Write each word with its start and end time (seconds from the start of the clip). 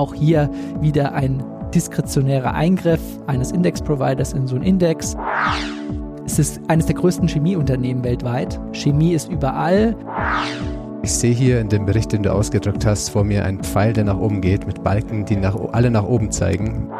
auch 0.00 0.14
hier 0.14 0.50
wieder 0.80 1.14
ein 1.14 1.44
diskretionärer 1.74 2.54
Eingriff 2.54 3.00
eines 3.26 3.52
Index-Providers 3.52 4.32
in 4.32 4.46
so 4.46 4.56
einen 4.56 4.64
Index. 4.64 5.16
Es 6.24 6.38
ist 6.38 6.60
eines 6.68 6.86
der 6.86 6.96
größten 6.96 7.28
Chemieunternehmen 7.28 8.02
weltweit. 8.02 8.58
Chemie 8.72 9.12
ist 9.12 9.30
überall. 9.30 9.94
Ich 11.02 11.12
sehe 11.12 11.32
hier 11.32 11.60
in 11.60 11.68
dem 11.68 11.86
Bericht, 11.86 12.12
den 12.12 12.22
du 12.22 12.32
ausgedrückt 12.32 12.84
hast, 12.86 13.10
vor 13.10 13.24
mir 13.24 13.44
einen 13.44 13.62
Pfeil, 13.62 13.92
der 13.92 14.04
nach 14.04 14.18
oben 14.18 14.40
geht, 14.40 14.66
mit 14.66 14.82
Balken, 14.82 15.24
die 15.24 15.36
nach, 15.36 15.56
alle 15.72 15.90
nach 15.90 16.04
oben 16.04 16.30
zeigen. 16.30 16.90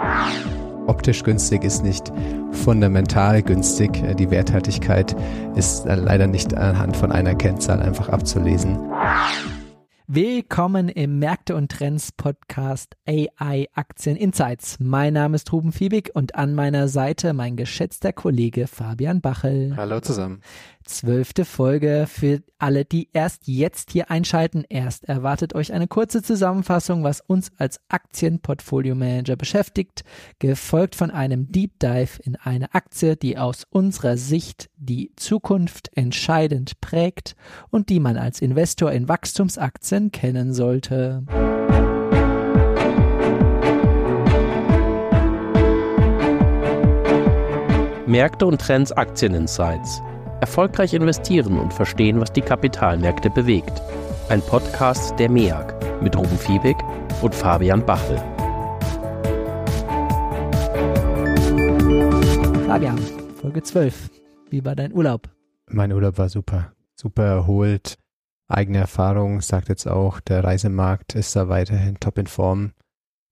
Optisch 0.87 1.23
günstig 1.23 1.64
ist 1.64 1.82
nicht 1.82 2.12
fundamental 2.53 3.43
günstig. 3.43 4.03
Die 4.19 4.30
Werthaltigkeit 4.30 5.17
ist 5.55 5.85
leider 5.87 6.27
nicht 6.27 6.57
anhand 6.57 6.96
von 6.96 7.12
einer 7.12 7.35
Kennzahl 7.35 7.80
einfach 7.80 8.09
abzulesen. 8.09 8.79
Willkommen 10.12 10.88
im 10.88 11.20
Märkte 11.20 11.54
und 11.54 11.70
Trends 11.70 12.11
Podcast 12.11 12.96
AI 13.06 13.68
Aktien 13.74 14.16
Insights. 14.16 14.79
Mein 14.80 15.12
Name 15.12 15.36
ist 15.36 15.52
Ruben 15.52 15.71
Fiebig 15.71 16.11
und 16.16 16.35
an 16.35 16.52
meiner 16.52 16.89
Seite 16.89 17.32
mein 17.32 17.54
geschätzter 17.54 18.12
Kollege 18.12 18.66
Fabian 18.66 19.21
Bachel. 19.21 19.75
Hallo 19.76 20.00
zusammen. 20.00 20.40
Zwölfte 20.90 21.44
Folge 21.44 22.07
für 22.08 22.43
alle, 22.58 22.85
die 22.85 23.08
erst 23.12 23.46
jetzt 23.46 23.93
hier 23.93 24.11
einschalten. 24.11 24.64
Erst 24.68 25.04
erwartet 25.04 25.54
euch 25.54 25.72
eine 25.72 25.86
kurze 25.86 26.21
Zusammenfassung, 26.21 27.04
was 27.04 27.21
uns 27.21 27.53
als 27.58 27.80
Aktienportfolio-Manager 27.89 29.36
beschäftigt, 29.36 30.03
gefolgt 30.40 30.96
von 30.96 31.13
einem 31.13 31.50
Deep 31.53 31.79
Dive 31.79 32.20
in 32.25 32.34
eine 32.34 32.75
Aktie, 32.75 33.16
die 33.16 33.39
aus 33.39 33.69
unserer 33.70 34.16
Sicht 34.16 34.69
die 34.77 35.12
Zukunft 35.14 35.97
entscheidend 35.97 36.80
prägt 36.80 37.36
und 37.70 37.88
die 37.88 38.00
man 38.00 38.16
als 38.16 38.42
Investor 38.42 38.91
in 38.91 39.08
Wachstumsaktien 39.08 40.11
kennen 40.11 40.52
sollte. 40.52 41.22
Märkte 48.06 48.44
und 48.44 48.61
Trends 48.61 48.91
Aktieninsights 48.91 50.02
Erfolgreich 50.41 50.94
investieren 50.94 51.58
und 51.58 51.74
verstehen, 51.74 52.19
was 52.19 52.33
die 52.33 52.41
Kapitalmärkte 52.41 53.28
bewegt. 53.28 53.83
Ein 54.30 54.41
Podcast 54.41 55.19
der 55.19 55.30
MEAG 55.30 55.74
mit 56.02 56.16
Ruben 56.16 56.38
Fiebig 56.38 56.77
und 57.20 57.34
Fabian 57.34 57.84
Bachel. 57.84 58.16
Fabian, 62.66 62.98
Folge 63.41 63.62
12. 63.62 64.11
Wie 64.48 64.64
war 64.64 64.74
dein 64.74 64.92
Urlaub? 64.94 65.28
Mein 65.66 65.92
Urlaub 65.92 66.16
war 66.16 66.30
super. 66.30 66.72
Super 66.94 67.24
erholt. 67.24 67.98
Eigene 68.48 68.78
Erfahrung 68.78 69.42
sagt 69.42 69.68
jetzt 69.68 69.86
auch, 69.86 70.20
der 70.20 70.42
Reisemarkt 70.42 71.14
ist 71.14 71.36
da 71.36 71.48
weiterhin 71.50 72.00
top 72.00 72.16
in 72.16 72.27
Form. 72.27 72.72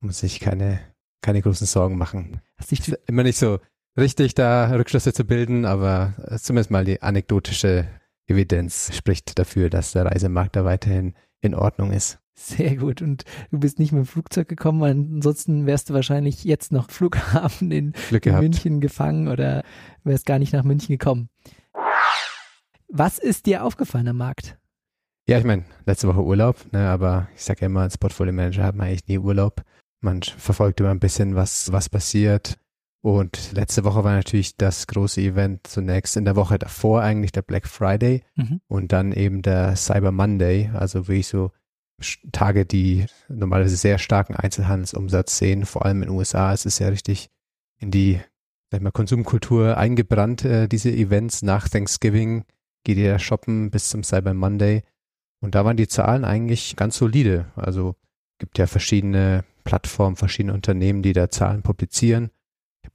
Muss 0.01 0.19
sich 0.19 0.41
keine, 0.41 0.81
keine 1.23 1.41
großen 1.41 1.67
Sorgen 1.67 1.97
machen. 1.97 2.43
Hast 2.59 2.71
dich 2.71 2.95
immer 3.07 3.23
nicht 3.23 3.39
so 3.39 3.61
richtig, 3.99 4.35
da 4.35 4.71
Rückschlüsse 4.71 5.13
zu 5.13 5.25
bilden, 5.25 5.65
aber 5.65 6.15
zumindest 6.41 6.71
mal 6.71 6.85
die 6.85 7.03
anekdotische 7.03 7.87
Evidenz 8.27 8.95
spricht 8.95 9.39
dafür, 9.39 9.71
dass 9.71 9.93
der 9.93 10.07
Reisemarkt 10.07 10.57
da 10.57 10.65
weiterhin 10.65 11.15
in 11.41 11.55
Ordnung 11.55 11.93
ist. 11.93 12.19
Sehr 12.35 12.77
gut. 12.77 13.03
Und 13.03 13.25
du 13.51 13.59
bist 13.59 13.81
nicht 13.81 13.91
mit 13.91 14.05
dem 14.05 14.07
Flugzeug 14.07 14.49
gekommen, 14.49 14.83
ansonsten 14.85 15.67
wärst 15.67 15.91
du 15.91 15.95
wahrscheinlich 15.95 16.45
jetzt 16.45 16.71
noch 16.71 16.91
Flughafen 16.91 17.73
in, 17.73 17.95
in 18.11 18.39
München 18.39 18.81
gefangen 18.81 19.27
oder 19.27 19.65
wärst 20.05 20.25
gar 20.27 20.39
nicht 20.39 20.53
nach 20.53 20.63
München 20.63 20.93
gekommen. 20.93 21.31
Was 22.89 23.19
ist 23.19 23.47
dir 23.47 23.65
aufgefallen 23.65 24.09
am 24.09 24.19
Markt? 24.19 24.57
Ja, 25.29 25.37
ich 25.37 25.45
meine, 25.45 25.65
letzte 25.85 26.09
Woche 26.09 26.23
Urlaub, 26.23 26.73
ne, 26.73 26.89
aber 26.89 27.29
ich 27.35 27.45
sage 27.45 27.63
ja 27.63 27.67
immer, 27.67 27.83
als 27.83 27.99
Portfolio 27.99 28.33
Manager 28.33 28.65
hat 28.65 28.77
man 28.77 28.87
eigentlich 28.87 29.09
nie 29.09 29.19
Urlaub. 29.19 29.63
Man 30.01 30.23
verfolgt 30.23 30.81
immer 30.81 30.91
ein 30.91 31.01
bisschen, 31.01 31.35
was, 31.35 31.73
was 31.73 31.89
passiert. 31.89 32.57
Und 33.01 33.53
letzte 33.53 33.85
Woche 33.85 34.03
war 34.03 34.15
natürlich 34.15 34.57
das 34.57 34.87
große 34.87 35.21
Event 35.21 35.67
zunächst 35.67 36.17
in 36.17 36.25
der 36.25 36.37
Woche 36.37 36.59
davor 36.59 37.03
eigentlich 37.03 37.33
der 37.33 37.43
Black 37.43 37.69
Friday 37.69 38.25
mhm. 38.35 38.61
und 38.67 38.93
dann 38.93 39.13
eben 39.13 39.43
der 39.43 39.77
Cyber 39.77 40.11
Monday, 40.11 40.71
also 40.75 41.07
wirklich 41.07 41.29
so 41.29 41.53
Tage, 42.33 42.67
die 42.67 43.07
normalerweise 43.29 43.77
sehr 43.77 43.99
starken 43.99 44.35
Einzelhandelsumsatz 44.35 45.39
sehen, 45.39 45.65
vor 45.65 45.85
allem 45.85 46.03
in 46.03 46.09
den 46.09 46.17
USA 46.17 46.53
ist 46.53 46.67
es 46.67 46.79
ja 46.79 46.89
richtig 46.89 47.31
in 47.79 47.91
die 47.91 48.21
sag 48.71 48.83
mal, 48.83 48.91
Konsumkultur 48.91 49.77
eingebrannt, 49.77 50.45
äh, 50.45 50.69
diese 50.69 50.91
Events. 50.91 51.43
Nach 51.43 51.69
Thanksgiving, 51.69 52.45
geht 52.85 52.99
ihr 52.99 53.19
shoppen 53.19 53.71
bis 53.71 53.89
zum 53.89 54.03
Cyber 54.03 54.35
Monday. 54.35 54.83
Und 55.41 55.55
da 55.55 55.65
waren 55.65 55.77
die 55.77 55.89
Zahlen 55.89 56.25
eigentlich 56.25 56.77
ganz 56.77 56.97
solide, 56.97 57.47
also 57.55 57.95
gibt 58.39 58.59
ja 58.59 58.67
verschiedene 58.67 59.45
Plattformen, 59.65 60.17
verschiedene 60.17 60.55
Unternehmen, 60.55 61.03
die 61.03 61.13
da 61.13 61.31
Zahlen 61.31 61.63
publizieren 61.63 62.31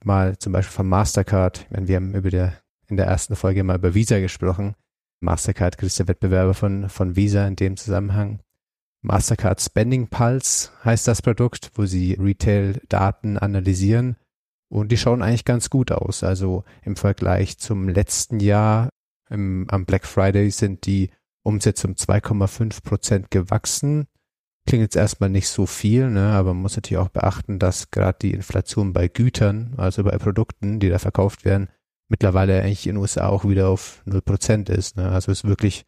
mal 0.04 0.38
zum 0.38 0.52
Beispiel 0.52 0.72
von 0.72 0.88
Mastercard, 0.88 1.60
ich 1.60 1.70
meine, 1.70 1.88
wir 1.88 1.96
haben 1.96 2.14
über 2.14 2.30
der, 2.30 2.54
in 2.88 2.96
der 2.96 3.06
ersten 3.06 3.36
Folge 3.36 3.64
mal 3.64 3.76
über 3.76 3.94
Visa 3.94 4.18
gesprochen. 4.18 4.74
Mastercard 5.20 5.80
der 5.80 6.08
Wettbewerber 6.08 6.54
von, 6.54 6.88
von 6.88 7.16
Visa 7.16 7.46
in 7.46 7.56
dem 7.56 7.76
Zusammenhang. 7.76 8.40
Mastercard 9.00 9.60
Spending 9.60 10.08
Pulse 10.08 10.70
heißt 10.84 11.08
das 11.08 11.22
Produkt, 11.22 11.70
wo 11.74 11.86
sie 11.86 12.14
Retail-Daten 12.14 13.38
analysieren 13.38 14.16
und 14.68 14.90
die 14.92 14.96
schauen 14.96 15.22
eigentlich 15.22 15.44
ganz 15.44 15.70
gut 15.70 15.92
aus. 15.92 16.24
Also 16.24 16.64
im 16.82 16.96
Vergleich 16.96 17.58
zum 17.58 17.88
letzten 17.88 18.40
Jahr 18.40 18.88
im, 19.30 19.66
am 19.68 19.84
Black 19.84 20.06
Friday 20.06 20.50
sind 20.50 20.86
die 20.86 21.10
Umsätze 21.42 21.86
um 21.86 21.94
2,5 21.94 22.82
Prozent 22.82 23.30
gewachsen 23.30 24.06
Klingt 24.66 24.82
jetzt 24.82 24.96
erstmal 24.96 25.28
nicht 25.28 25.48
so 25.48 25.66
viel, 25.66 26.08
ne, 26.10 26.32
aber 26.32 26.54
man 26.54 26.62
muss 26.62 26.76
natürlich 26.76 26.98
auch 26.98 27.10
beachten, 27.10 27.58
dass 27.58 27.90
gerade 27.90 28.18
die 28.22 28.32
Inflation 28.32 28.92
bei 28.92 29.08
Gütern, 29.08 29.74
also 29.76 30.04
bei 30.04 30.16
Produkten, 30.16 30.80
die 30.80 30.88
da 30.88 30.98
verkauft 30.98 31.44
werden, 31.44 31.68
mittlerweile 32.08 32.62
eigentlich 32.62 32.86
in 32.86 32.94
den 32.94 33.02
USA 33.02 33.28
auch 33.28 33.46
wieder 33.46 33.68
auf 33.68 34.02
0% 34.06 34.70
ist. 34.70 34.96
Ne? 34.96 35.10
Also 35.10 35.32
es 35.32 35.38
ist 35.38 35.48
wirklich 35.48 35.84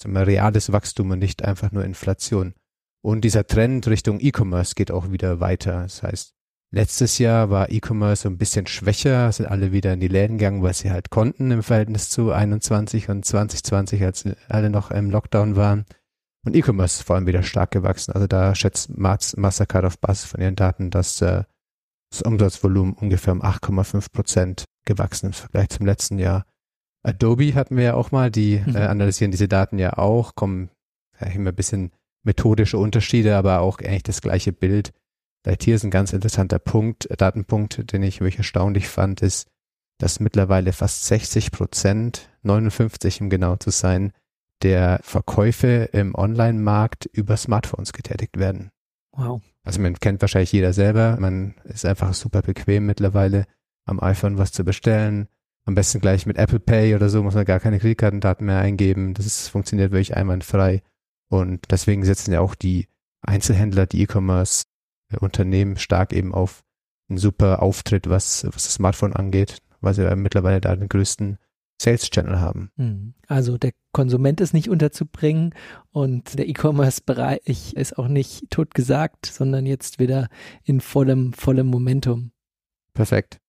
sagen 0.00 0.14
wir, 0.14 0.26
reales 0.26 0.72
Wachstum 0.72 1.10
und 1.10 1.18
nicht 1.18 1.44
einfach 1.44 1.72
nur 1.72 1.84
Inflation. 1.84 2.54
Und 3.02 3.22
dieser 3.22 3.46
Trend 3.46 3.86
Richtung 3.88 4.18
E-Commerce 4.20 4.74
geht 4.74 4.90
auch 4.90 5.10
wieder 5.10 5.40
weiter. 5.40 5.82
Das 5.82 6.02
heißt, 6.02 6.34
letztes 6.70 7.18
Jahr 7.18 7.50
war 7.50 7.70
E-Commerce 7.70 8.22
so 8.22 8.28
ein 8.28 8.38
bisschen 8.38 8.66
schwächer, 8.66 9.30
sind 9.32 9.46
alle 9.46 9.72
wieder 9.72 9.92
in 9.92 10.00
die 10.00 10.08
Läden 10.08 10.38
gegangen, 10.38 10.62
weil 10.62 10.74
sie 10.74 10.90
halt 10.90 11.10
konnten 11.10 11.50
im 11.50 11.62
Verhältnis 11.62 12.08
zu 12.10 12.32
21 12.32 13.08
und 13.10 13.24
2020, 13.24 14.02
als 14.02 14.24
alle 14.48 14.70
noch 14.70 14.90
im 14.90 15.10
Lockdown 15.10 15.56
waren. 15.56 15.84
Und 16.44 16.54
E-Commerce 16.54 17.00
ist 17.00 17.06
vor 17.06 17.16
allem 17.16 17.26
wieder 17.26 17.42
stark 17.42 17.70
gewachsen. 17.70 18.12
Also 18.12 18.26
da 18.26 18.54
schätzt 18.54 18.90
Mastercard 18.96 19.84
auf 19.84 19.98
Basis 19.98 20.26
von 20.26 20.40
ihren 20.40 20.56
Daten, 20.56 20.90
dass 20.90 21.20
äh, 21.22 21.44
das 22.10 22.22
Umsatzvolumen 22.22 22.94
ungefähr 22.94 23.32
um 23.32 23.42
8,5 23.42 24.12
Prozent 24.12 24.64
gewachsen 24.84 25.26
im 25.26 25.32
Vergleich 25.32 25.70
zum 25.70 25.86
letzten 25.86 26.18
Jahr. 26.18 26.44
Adobe 27.02 27.54
hatten 27.54 27.76
wir 27.76 27.84
ja 27.84 27.94
auch 27.94 28.12
mal, 28.12 28.30
die 28.30 28.62
mhm. 28.64 28.76
äh, 28.76 28.80
analysieren 28.80 29.30
diese 29.30 29.48
Daten 29.48 29.78
ja 29.78 29.98
auch, 29.98 30.34
kommen 30.34 30.70
ja, 31.20 31.28
immer 31.28 31.50
ein 31.50 31.56
bisschen 31.56 31.92
methodische 32.24 32.78
Unterschiede, 32.78 33.36
aber 33.36 33.60
auch 33.60 33.78
eigentlich 33.78 34.04
das 34.04 34.20
gleiche 34.20 34.52
Bild. 34.52 34.92
Vielleicht 35.42 35.64
hier 35.64 35.76
ist 35.76 35.84
ein 35.84 35.90
ganz 35.90 36.12
interessanter 36.12 36.58
Punkt, 36.58 37.10
äh, 37.10 37.16
Datenpunkt, 37.16 37.92
den 37.92 38.02
ich 38.02 38.20
wirklich 38.20 38.38
erstaunlich 38.38 38.88
fand, 38.88 39.20
ist, 39.22 39.48
dass 39.98 40.20
mittlerweile 40.20 40.72
fast 40.72 41.04
60 41.06 41.52
Prozent, 41.52 42.30
59 42.42 43.20
um 43.20 43.30
genau 43.30 43.56
zu 43.56 43.70
sein, 43.70 44.12
der 44.64 44.98
Verkäufe 45.02 45.90
im 45.92 46.14
Online-Markt 46.14 47.06
über 47.06 47.36
Smartphones 47.36 47.92
getätigt 47.92 48.38
werden. 48.38 48.70
Wow. 49.12 49.42
Also 49.62 49.80
man 49.80 49.94
kennt 49.94 50.20
wahrscheinlich 50.20 50.52
jeder 50.52 50.72
selber, 50.72 51.16
man 51.20 51.54
ist 51.64 51.86
einfach 51.86 52.12
super 52.14 52.42
bequem 52.42 52.86
mittlerweile 52.86 53.46
am 53.84 54.00
iPhone 54.00 54.38
was 54.38 54.52
zu 54.52 54.64
bestellen. 54.64 55.28
Am 55.66 55.74
besten 55.74 56.00
gleich 56.00 56.26
mit 56.26 56.36
Apple 56.36 56.60
Pay 56.60 56.94
oder 56.94 57.08
so 57.08 57.22
muss 57.22 57.34
man 57.34 57.44
gar 57.44 57.60
keine 57.60 57.78
Kreditkartendaten 57.78 58.46
mehr 58.46 58.58
eingeben. 58.58 59.14
Das 59.14 59.24
ist, 59.24 59.48
funktioniert 59.48 59.92
wirklich 59.92 60.16
einwandfrei. 60.16 60.82
Und 61.28 61.70
deswegen 61.70 62.04
setzen 62.04 62.32
ja 62.32 62.40
auch 62.40 62.54
die 62.54 62.88
Einzelhändler, 63.22 63.86
die 63.86 64.02
E-Commerce-Unternehmen 64.02 65.76
stark 65.76 66.12
eben 66.12 66.34
auf 66.34 66.64
einen 67.08 67.18
super 67.18 67.62
Auftritt, 67.62 68.08
was, 68.08 68.44
was 68.44 68.64
das 68.64 68.74
Smartphone 68.74 69.14
angeht, 69.14 69.58
weil 69.80 69.94
sie 69.94 70.02
ja 70.02 70.14
mittlerweile 70.16 70.60
da 70.60 70.76
den 70.76 70.88
größten 70.88 71.38
Sales 71.80 72.10
Channel 72.10 72.40
haben. 72.40 72.70
Hm. 72.76 73.14
Also 73.26 73.56
der 73.58 73.72
Konsument 73.94 74.42
ist 74.42 74.52
nicht 74.52 74.68
unterzubringen 74.68 75.54
und 75.90 76.38
der 76.38 76.46
E-Commerce-Bereich 76.48 77.72
ist 77.72 77.96
auch 77.96 78.08
nicht 78.08 78.50
totgesagt, 78.50 79.24
sondern 79.24 79.64
jetzt 79.64 79.98
wieder 79.98 80.28
in 80.64 80.82
vollem, 80.82 81.32
vollem 81.32 81.68
Momentum. 81.68 82.32
Perfekt. 82.92 83.40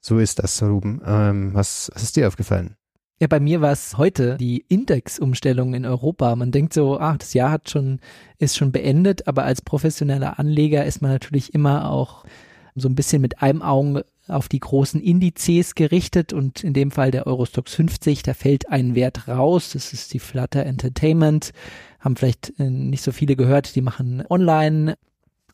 So 0.00 0.18
ist 0.18 0.38
das, 0.38 0.62
Ruben. 0.62 1.02
Ähm, 1.04 1.52
was, 1.52 1.90
was 1.92 2.02
ist 2.02 2.16
dir 2.16 2.26
aufgefallen? 2.26 2.76
Ja, 3.20 3.26
bei 3.26 3.38
mir 3.38 3.60
war 3.60 3.72
es 3.72 3.98
heute 3.98 4.38
die 4.38 4.64
Indexumstellung 4.66 5.74
in 5.74 5.84
Europa. 5.84 6.34
Man 6.36 6.52
denkt 6.52 6.72
so, 6.72 6.98
ach, 6.98 7.18
das 7.18 7.34
Jahr 7.34 7.50
hat 7.50 7.68
schon, 7.68 8.00
ist 8.38 8.56
schon 8.56 8.72
beendet, 8.72 9.28
aber 9.28 9.44
als 9.44 9.60
professioneller 9.60 10.38
Anleger 10.38 10.86
ist 10.86 11.02
man 11.02 11.10
natürlich 11.10 11.52
immer 11.52 11.90
auch 11.90 12.24
so 12.74 12.88
ein 12.88 12.94
bisschen 12.94 13.22
mit 13.22 13.42
einem 13.42 13.62
Auge 13.62 14.04
auf 14.28 14.48
die 14.48 14.60
großen 14.60 15.00
Indizes 15.00 15.74
gerichtet 15.74 16.32
und 16.32 16.62
in 16.62 16.72
dem 16.72 16.90
Fall 16.90 17.10
der 17.10 17.26
Eurostox 17.26 17.74
50, 17.74 18.22
da 18.22 18.34
fällt 18.34 18.68
ein 18.70 18.94
Wert 18.94 19.28
raus, 19.28 19.70
das 19.72 19.92
ist 19.92 20.14
die 20.14 20.20
Flutter 20.20 20.64
Entertainment, 20.64 21.52
haben 21.98 22.16
vielleicht 22.16 22.52
äh, 22.58 22.70
nicht 22.70 23.02
so 23.02 23.12
viele 23.12 23.36
gehört, 23.36 23.74
die 23.74 23.82
machen 23.82 24.24
online 24.28 24.96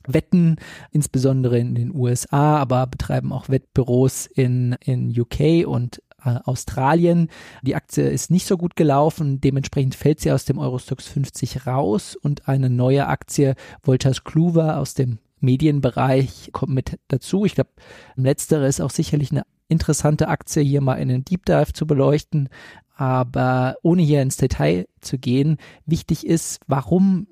Wetten, 0.06 0.56
insbesondere 0.92 1.58
in 1.58 1.74
den 1.74 1.94
USA, 1.94 2.58
aber 2.58 2.86
betreiben 2.86 3.32
auch 3.32 3.48
Wettbüros 3.48 4.26
in, 4.26 4.76
in 4.84 5.10
UK 5.18 5.66
und 5.66 6.00
äh, 6.24 6.38
Australien. 6.44 7.28
Die 7.62 7.74
Aktie 7.74 8.08
ist 8.08 8.30
nicht 8.30 8.46
so 8.46 8.56
gut 8.56 8.76
gelaufen, 8.76 9.40
dementsprechend 9.40 9.94
fällt 9.94 10.20
sie 10.20 10.32
aus 10.32 10.44
dem 10.44 10.58
Eurostox 10.58 11.08
50 11.08 11.66
raus 11.66 12.16
und 12.16 12.48
eine 12.48 12.70
neue 12.70 13.06
Aktie, 13.06 13.54
Voltas 13.82 14.24
Kluwer 14.24 14.78
aus 14.78 14.94
dem 14.94 15.18
Medienbereich 15.40 16.50
kommt 16.52 16.72
mit 16.72 16.98
dazu. 17.08 17.44
Ich 17.44 17.54
glaube, 17.54 17.70
letztere 18.16 18.66
ist 18.66 18.80
auch 18.80 18.90
sicherlich 18.90 19.30
eine 19.30 19.44
interessante 19.68 20.28
Aktie 20.28 20.62
hier 20.62 20.80
mal 20.80 20.94
in 20.94 21.08
den 21.08 21.24
Deep 21.24 21.44
Dive 21.44 21.72
zu 21.72 21.86
beleuchten. 21.86 22.48
Aber 22.96 23.76
ohne 23.82 24.02
hier 24.02 24.22
ins 24.22 24.38
Detail 24.38 24.86
zu 25.00 25.18
gehen, 25.18 25.58
wichtig 25.84 26.26
ist, 26.26 26.60
warum 26.66 27.26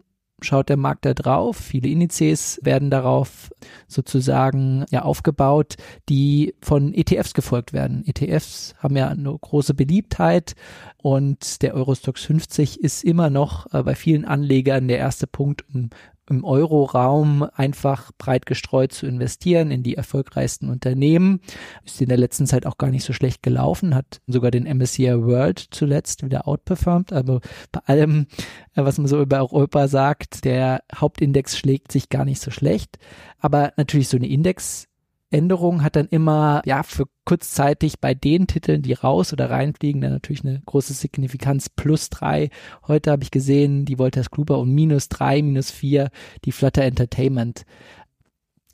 schaut 0.45 0.69
der 0.69 0.77
Markt 0.77 1.05
da 1.05 1.15
drauf. 1.15 1.57
Viele 1.57 1.89
Indizes 1.89 2.61
werden 2.63 2.91
darauf 2.91 3.51
sozusagen 3.89 4.85
ja 4.91 5.03
aufgebaut, 5.03 5.77
die 6.09 6.55
von 6.61 6.95
ETFs 6.95 7.35
gefolgt 7.35 7.73
werden. 7.73 8.05
ETFs 8.07 8.75
haben 8.79 8.97
ja 8.97 9.09
eine 9.09 9.37
große 9.37 9.75
Beliebtheit 9.75 10.55
und 10.99 11.63
der 11.63 11.75
Eurostox 11.75 12.25
50 12.25 12.81
ist 12.81 13.05
immer 13.05 13.31
noch 13.31 13.73
äh, 13.73 13.83
bei 13.83 13.95
vielen 13.95 14.25
Anlegern 14.25 14.89
der 14.89 14.99
erste 14.99 15.27
Punkt, 15.27 15.65
um 15.73 15.91
im 16.29 16.45
Euro-Raum 16.45 17.47
einfach 17.55 18.11
breit 18.17 18.47
gestreut 18.47 18.93
zu 18.93 19.07
investieren 19.07 19.71
in 19.71 19.83
die 19.83 19.97
erfolgreichsten 19.97 20.71
Unternehmen. 20.71 21.41
Ist 21.85 22.01
in 22.01 22.09
der 22.09 22.19
letzten 22.19 22.47
Zeit 22.47 22.67
auch 22.67 22.79
gar 22.79 22.91
nicht 22.91 23.05
so 23.05 23.13
schlecht 23.13 23.43
gelaufen, 23.43 23.95
hat 23.95 24.21
sogar 24.27 24.51
den 24.51 24.65
MSCI 24.65 25.23
World 25.23 25.59
zuletzt 25.71 26.25
wieder 26.25 26.49
outperformed. 26.49 27.13
Also 27.13 27.41
bei 27.73 27.81
allem, 27.87 28.27
äh, 28.75 28.85
was 28.85 28.99
man 28.99 29.07
so 29.07 29.21
über 29.21 29.39
Europa 29.39 29.89
sagt, 29.89 30.45
der 30.45 30.83
Hauptindex 30.95 31.59
schlägt 31.59 31.93
sich 31.93 32.09
gar 32.09 32.25
nicht 32.25 32.41
so 32.41 32.51
schlecht. 32.51 32.99
Aber 33.39 33.73
natürlich 33.77 34.09
so 34.09 34.17
eine 34.17 34.29
Index 34.29 34.89
Änderung 35.35 35.83
hat 35.83 35.97
dann 35.97 36.07
immer, 36.07 36.63
ja, 36.65 36.83
für 36.83 37.05
kurzzeitig 37.25 38.01
bei 38.01 38.15
den 38.15 38.47
Titeln, 38.47 38.83
die 38.83 38.93
raus 38.93 39.33
oder 39.33 39.51
reinfliegen, 39.51 40.01
dann 40.01 40.13
natürlich 40.13 40.45
eine 40.45 40.63
große 40.65 40.95
Signifikanz 40.95 41.69
plus 41.69 42.09
drei. 42.09 42.51
Heute 42.87 43.11
habe 43.11 43.23
ich 43.23 43.31
gesehen, 43.31 43.85
die 43.85 43.99
Voltas 43.99 44.31
Kluber 44.31 44.59
und 44.59 44.73
minus 44.73 45.09
drei, 45.09 45.43
minus 45.43 45.71
vier, 45.71 46.11
die 46.45 46.53
Flutter 46.53 46.83
Entertainment. 46.83 47.65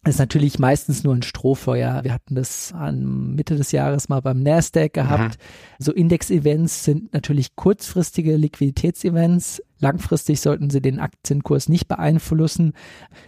Das 0.03 0.15
ist 0.15 0.19
natürlich 0.19 0.59
meistens 0.59 1.05
nur 1.05 1.15
ein 1.15 1.23
Strohfeuer. 1.23 2.03
Wir 2.05 2.15
hatten 2.15 2.35
das 2.35 2.73
an 2.73 3.35
Mitte 3.35 3.57
des 3.57 3.71
Jahres 3.71 4.09
mal 4.09 4.21
beim 4.21 4.43
Nasdaq 4.43 4.95
gehabt. 4.95 5.37
Mhm. 5.37 5.85
So 5.85 5.93
Index-Events 5.93 6.85
sind 6.85 7.13
natürlich 7.13 7.55
kurzfristige 7.55 8.37
Liquiditätsevents. 8.37 9.63
Langfristig 9.79 10.41
sollten 10.41 10.71
sie 10.71 10.81
den 10.81 11.01
Aktienkurs 11.01 11.69
nicht 11.69 11.87
beeinflussen. 11.87 12.73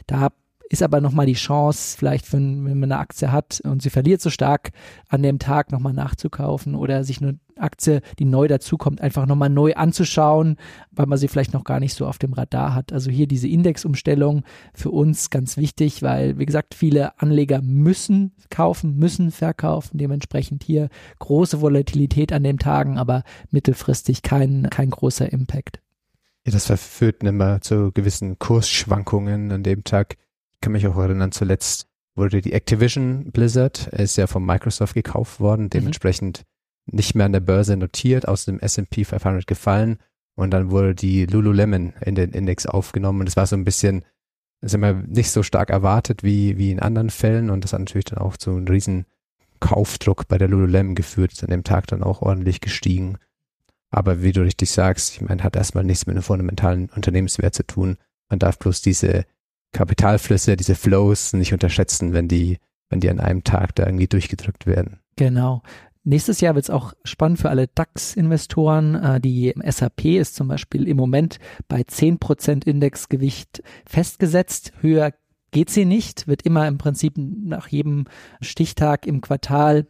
Da 0.07 0.21
ist 0.73 0.83
aber 0.83 1.03
nochmal 1.03 1.27
die 1.27 1.35
Chance, 1.35 1.99
vielleicht 1.99 2.33
wenn, 2.33 2.65
wenn 2.65 2.81
man 2.81 2.91
eine 2.91 3.01
Aktie 3.01 3.31
hat 3.31 3.61
und 3.63 3.83
sie 3.83 3.91
verliert 3.91 4.23
so 4.23 4.31
stark, 4.31 4.71
an 5.07 5.23
dem 5.23 5.39
Tag 5.39 5.71
nochmal 5.71 5.93
nachzukaufen 5.93 6.75
oder 6.75 7.05
sich 7.05 7.21
eine 7.21 7.39
Aktie, 7.59 8.01
die 8.19 8.25
neu 8.25 8.49
dazukommt, 8.49 9.03
einfach 9.03 9.27
nochmal 9.27 9.51
neu 9.51 9.75
anzuschauen, 9.75 10.57
weil 10.91 11.05
man 11.05 11.19
sie 11.19 11.29
vielleicht 11.29 11.53
noch 11.53 11.65
gar 11.65 11.79
nicht 11.79 11.93
so 11.93 12.07
auf 12.07 12.17
dem 12.17 12.33
Radar 12.33 12.75
hat. 12.75 12.91
Also 12.91 13.11
hier 13.11 13.27
diese 13.27 13.49
Indexumstellung 13.49 14.45
für 14.73 14.91
uns 14.91 15.29
ganz 15.29 15.59
wichtig, 15.59 16.01
weil, 16.01 16.39
wie 16.39 16.47
gesagt, 16.47 16.75
viele 16.75 17.21
Anleger 17.21 17.61
müssen 17.61 18.33
kaufen, 18.49 18.97
müssen 18.97 19.31
verkaufen, 19.31 19.99
dementsprechend 19.99 20.65
hier 20.65 20.89
große 21.19 21.61
Volatilität 21.61 22.33
an 22.33 22.45
den 22.45 22.59
Tagen, 22.59 22.97
aber 22.97 23.25
mittelfristig 23.51 24.23
kein, 24.23 24.71
kein 24.71 24.89
großer 24.89 25.31
Impact. 25.31 25.83
Ja, 26.47 26.53
das 26.53 26.65
verführt 26.65 27.23
immer 27.23 27.61
zu 27.61 27.93
gewissen 27.93 28.39
Kursschwankungen 28.39 29.53
an 29.53 29.63
dem 29.63 29.85
Tag 29.85 30.17
kann 30.63 30.73
mich 30.73 30.87
auch 30.87 30.97
erinnern, 30.97 31.33
zuletzt 31.33 31.87
wurde 32.15 32.41
die 32.41 32.53
Activision 32.53 33.31
Blizzard, 33.33 33.89
ist 33.89 34.17
ja 34.17 34.27
von 34.27 34.45
Microsoft 34.45 34.95
gekauft 34.95 35.41
worden, 35.41 35.65
mhm. 35.65 35.71
dementsprechend 35.71 36.45
mhm. 36.87 36.97
nicht 36.97 37.15
mehr 37.15 37.27
an 37.27 37.33
der 37.33 37.41
Börse 37.41 37.77
notiert, 37.77 38.27
aus 38.27 38.47
dem 38.47 38.59
S&P 38.59 39.05
500 39.05 39.47
gefallen 39.47 39.99
und 40.35 40.51
dann 40.51 40.71
wurde 40.71 40.95
die 40.95 41.27
Lululemon 41.27 41.93
in 42.01 42.15
den 42.15 42.31
Index 42.31 42.67
aufgenommen 42.67 43.21
und 43.21 43.27
das 43.27 43.37
war 43.37 43.47
so 43.47 43.57
ein 43.57 43.65
bisschen, 43.65 44.05
das 44.61 44.73
haben 44.73 44.81
wir 44.81 44.95
nicht 44.95 45.31
so 45.31 45.43
stark 45.43 45.71
erwartet 45.71 46.23
wie, 46.23 46.57
wie 46.57 46.71
in 46.71 46.81
anderen 46.81 47.11
Fällen 47.11 47.51
und 47.51 47.65
das 47.65 47.73
hat 47.73 47.81
natürlich 47.81 48.07
dann 48.07 48.19
auch 48.19 48.37
zu 48.37 48.51
einem 48.51 48.67
riesen 48.67 49.07
Kaufdruck 49.61 50.29
bei 50.29 50.39
der 50.39 50.49
Lululemon 50.49 50.95
geführt, 50.95 51.33
ist 51.33 51.45
an 51.45 51.51
dem 51.51 51.65
Tag 51.65 51.87
dann 51.87 52.03
auch 52.03 52.23
ordentlich 52.23 52.61
gestiegen. 52.61 53.19
Aber 53.91 54.23
wie 54.23 54.33
du 54.33 54.43
richtig 54.43 54.71
sagst, 54.71 55.15
ich 55.15 55.21
meine, 55.21 55.43
hat 55.45 55.55
erstmal 55.55 55.85
nichts 55.85 56.07
mit 56.07 56.17
einem 56.17 56.23
fundamentalen 56.23 56.89
Unternehmenswert 56.91 57.55
zu 57.55 57.65
tun. 57.65 57.97
Man 58.29 58.39
darf 58.39 58.59
bloß 58.59 58.81
diese 58.81 59.27
Kapitalflüsse, 59.73 60.57
diese 60.57 60.75
Flows 60.75 61.33
nicht 61.33 61.53
unterschätzen, 61.53 62.13
wenn 62.13 62.29
die, 62.29 62.59
wenn 62.91 63.01
die 63.01 63.11
an 63.11 63.21
einem 63.21 63.45
Tag 63.45 63.75
da 63.75 63.87
irgendwie 63.87 64.09
durchgedrückt 64.09 64.67
werden. 64.67 65.01
Genau. 65.17 65.63
Nächstes 66.05 66.41
Jahr 66.41 66.57
wird 66.57 66.65
es 66.65 66.71
auch 66.71 66.95
spannend 67.05 67.39
für 67.39 67.49
alle 67.49 67.69
DAX-Investoren. 67.69 68.95
Äh, 68.97 69.21
die 69.21 69.55
SAP 69.65 70.05
ist 70.05 70.35
zum 70.35 70.49
Beispiel 70.49 70.89
im 70.89 70.97
Moment 70.97 71.39
bei 71.69 71.83
10% 71.83 72.67
Indexgewicht 72.67 73.63
festgesetzt. 73.87 74.73
Höher 74.81 75.13
geht 75.53 75.71
sie 75.71 75.85
nicht, 75.85 76.27
wird 76.27 76.43
immer 76.43 76.67
im 76.67 76.79
Prinzip 76.79 77.15
nach 77.17 77.69
jedem 77.69 78.07
Stichtag 78.41 79.07
im 79.07 79.21
Quartal 79.21 79.87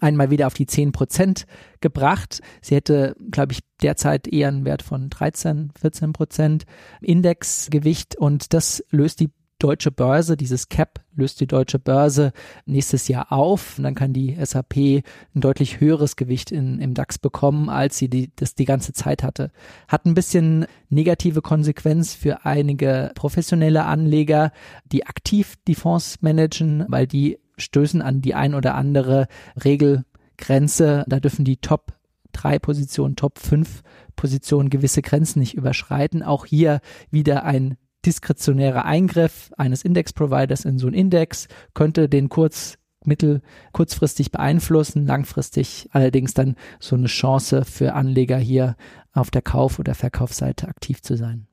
einmal 0.00 0.30
wieder 0.30 0.46
auf 0.46 0.54
die 0.54 0.66
10 0.66 0.92
Prozent 0.92 1.46
gebracht. 1.80 2.40
Sie 2.60 2.74
hätte, 2.74 3.16
glaube 3.30 3.52
ich, 3.52 3.60
derzeit 3.82 4.28
eher 4.28 4.48
einen 4.48 4.64
Wert 4.64 4.82
von 4.82 5.10
13, 5.10 5.72
14 5.80 6.12
Prozent 6.12 6.64
Indexgewicht 7.00 8.16
und 8.16 8.52
das 8.54 8.84
löst 8.90 9.20
die 9.20 9.30
deutsche 9.58 9.90
Börse, 9.90 10.36
dieses 10.36 10.68
Cap 10.68 11.00
löst 11.14 11.40
die 11.40 11.46
deutsche 11.46 11.78
Börse 11.78 12.32
nächstes 12.64 13.08
Jahr 13.08 13.32
auf 13.32 13.76
und 13.76 13.84
dann 13.84 13.96
kann 13.96 14.12
die 14.12 14.36
SAP 14.40 14.76
ein 14.76 15.04
deutlich 15.34 15.80
höheres 15.80 16.14
Gewicht 16.16 16.52
in, 16.52 16.78
im 16.80 16.94
DAX 16.94 17.18
bekommen, 17.18 17.68
als 17.68 17.98
sie 17.98 18.08
die, 18.08 18.30
das 18.36 18.54
die 18.54 18.64
ganze 18.64 18.92
Zeit 18.92 19.22
hatte. 19.22 19.50
Hat 19.88 20.06
ein 20.06 20.14
bisschen 20.14 20.66
negative 20.90 21.42
Konsequenz 21.42 22.14
für 22.14 22.44
einige 22.44 23.10
professionelle 23.16 23.84
Anleger, 23.84 24.52
die 24.92 25.06
aktiv 25.06 25.56
die 25.66 25.74
Fonds 25.74 26.22
managen, 26.22 26.84
weil 26.88 27.08
die 27.08 27.38
stößen 27.58 28.02
an 28.02 28.20
die 28.20 28.34
ein 28.34 28.54
oder 28.54 28.74
andere 28.74 29.26
Regelgrenze. 29.62 31.04
Da 31.08 31.20
dürfen 31.20 31.44
die 31.44 31.58
Top 31.58 31.94
drei 32.32 32.58
Positionen, 32.58 33.16
Top 33.16 33.38
fünf 33.38 33.82
Positionen 34.16 34.70
gewisse 34.70 35.02
Grenzen 35.02 35.40
nicht 35.40 35.54
überschreiten. 35.54 36.22
Auch 36.22 36.46
hier 36.46 36.80
wieder 37.10 37.44
ein 37.44 37.76
diskretionärer 38.06 38.84
Eingriff 38.84 39.50
eines 39.56 39.84
Index-Providers 39.84 40.64
in 40.64 40.78
so 40.78 40.86
einen 40.86 40.94
Index 40.94 41.48
könnte 41.74 42.08
den 42.08 42.28
kurz 42.28 42.78
mittel 43.04 43.42
kurzfristig 43.72 44.30
beeinflussen, 44.30 45.06
langfristig 45.06 45.88
allerdings 45.92 46.34
dann 46.34 46.56
so 46.78 46.96
eine 46.96 47.06
Chance 47.06 47.64
für 47.64 47.94
Anleger 47.94 48.38
hier 48.38 48.76
auf 49.12 49.30
der 49.30 49.42
Kauf- 49.42 49.78
oder 49.78 49.94
Verkaufsseite 49.94 50.68
aktiv 50.68 51.00
zu 51.02 51.16
sein. 51.16 51.46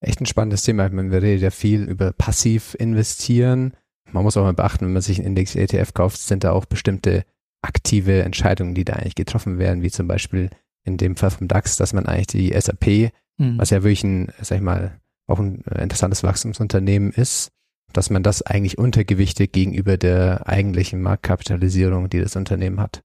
Echt 0.00 0.20
ein 0.20 0.26
spannendes 0.26 0.62
Thema. 0.62 0.88
Man 0.88 1.12
redet 1.12 1.42
ja 1.42 1.50
viel 1.50 1.82
über 1.84 2.12
passiv 2.12 2.76
investieren 2.78 3.72
man 4.12 4.22
muss 4.22 4.36
auch 4.36 4.44
mal 4.44 4.54
beachten, 4.54 4.86
wenn 4.86 4.92
man 4.92 5.02
sich 5.02 5.18
einen 5.18 5.28
Index-ETF 5.28 5.94
kauft, 5.94 6.18
sind 6.18 6.44
da 6.44 6.52
auch 6.52 6.64
bestimmte 6.64 7.24
aktive 7.62 8.22
Entscheidungen, 8.22 8.74
die 8.74 8.84
da 8.84 8.94
eigentlich 8.94 9.14
getroffen 9.14 9.58
werden, 9.58 9.82
wie 9.82 9.90
zum 9.90 10.06
Beispiel 10.06 10.50
in 10.84 10.96
dem 10.96 11.16
Fall 11.16 11.30
vom 11.30 11.48
DAX, 11.48 11.76
dass 11.76 11.92
man 11.92 12.06
eigentlich 12.06 12.28
die 12.28 12.60
SAP, 12.60 13.12
mhm. 13.38 13.58
was 13.58 13.70
ja 13.70 13.82
wirklich 13.82 14.04
ein, 14.04 14.32
sag 14.40 14.56
ich 14.56 14.62
mal, 14.62 14.98
auch 15.26 15.38
ein 15.38 15.62
interessantes 15.78 16.22
Wachstumsunternehmen 16.22 17.12
ist, 17.12 17.50
dass 17.92 18.10
man 18.10 18.22
das 18.22 18.42
eigentlich 18.42 18.78
untergewichtet 18.78 19.52
gegenüber 19.52 19.96
der 19.96 20.46
eigentlichen 20.46 21.02
Marktkapitalisierung, 21.02 22.08
die 22.08 22.20
das 22.20 22.36
Unternehmen 22.36 22.80
hat. 22.80 23.02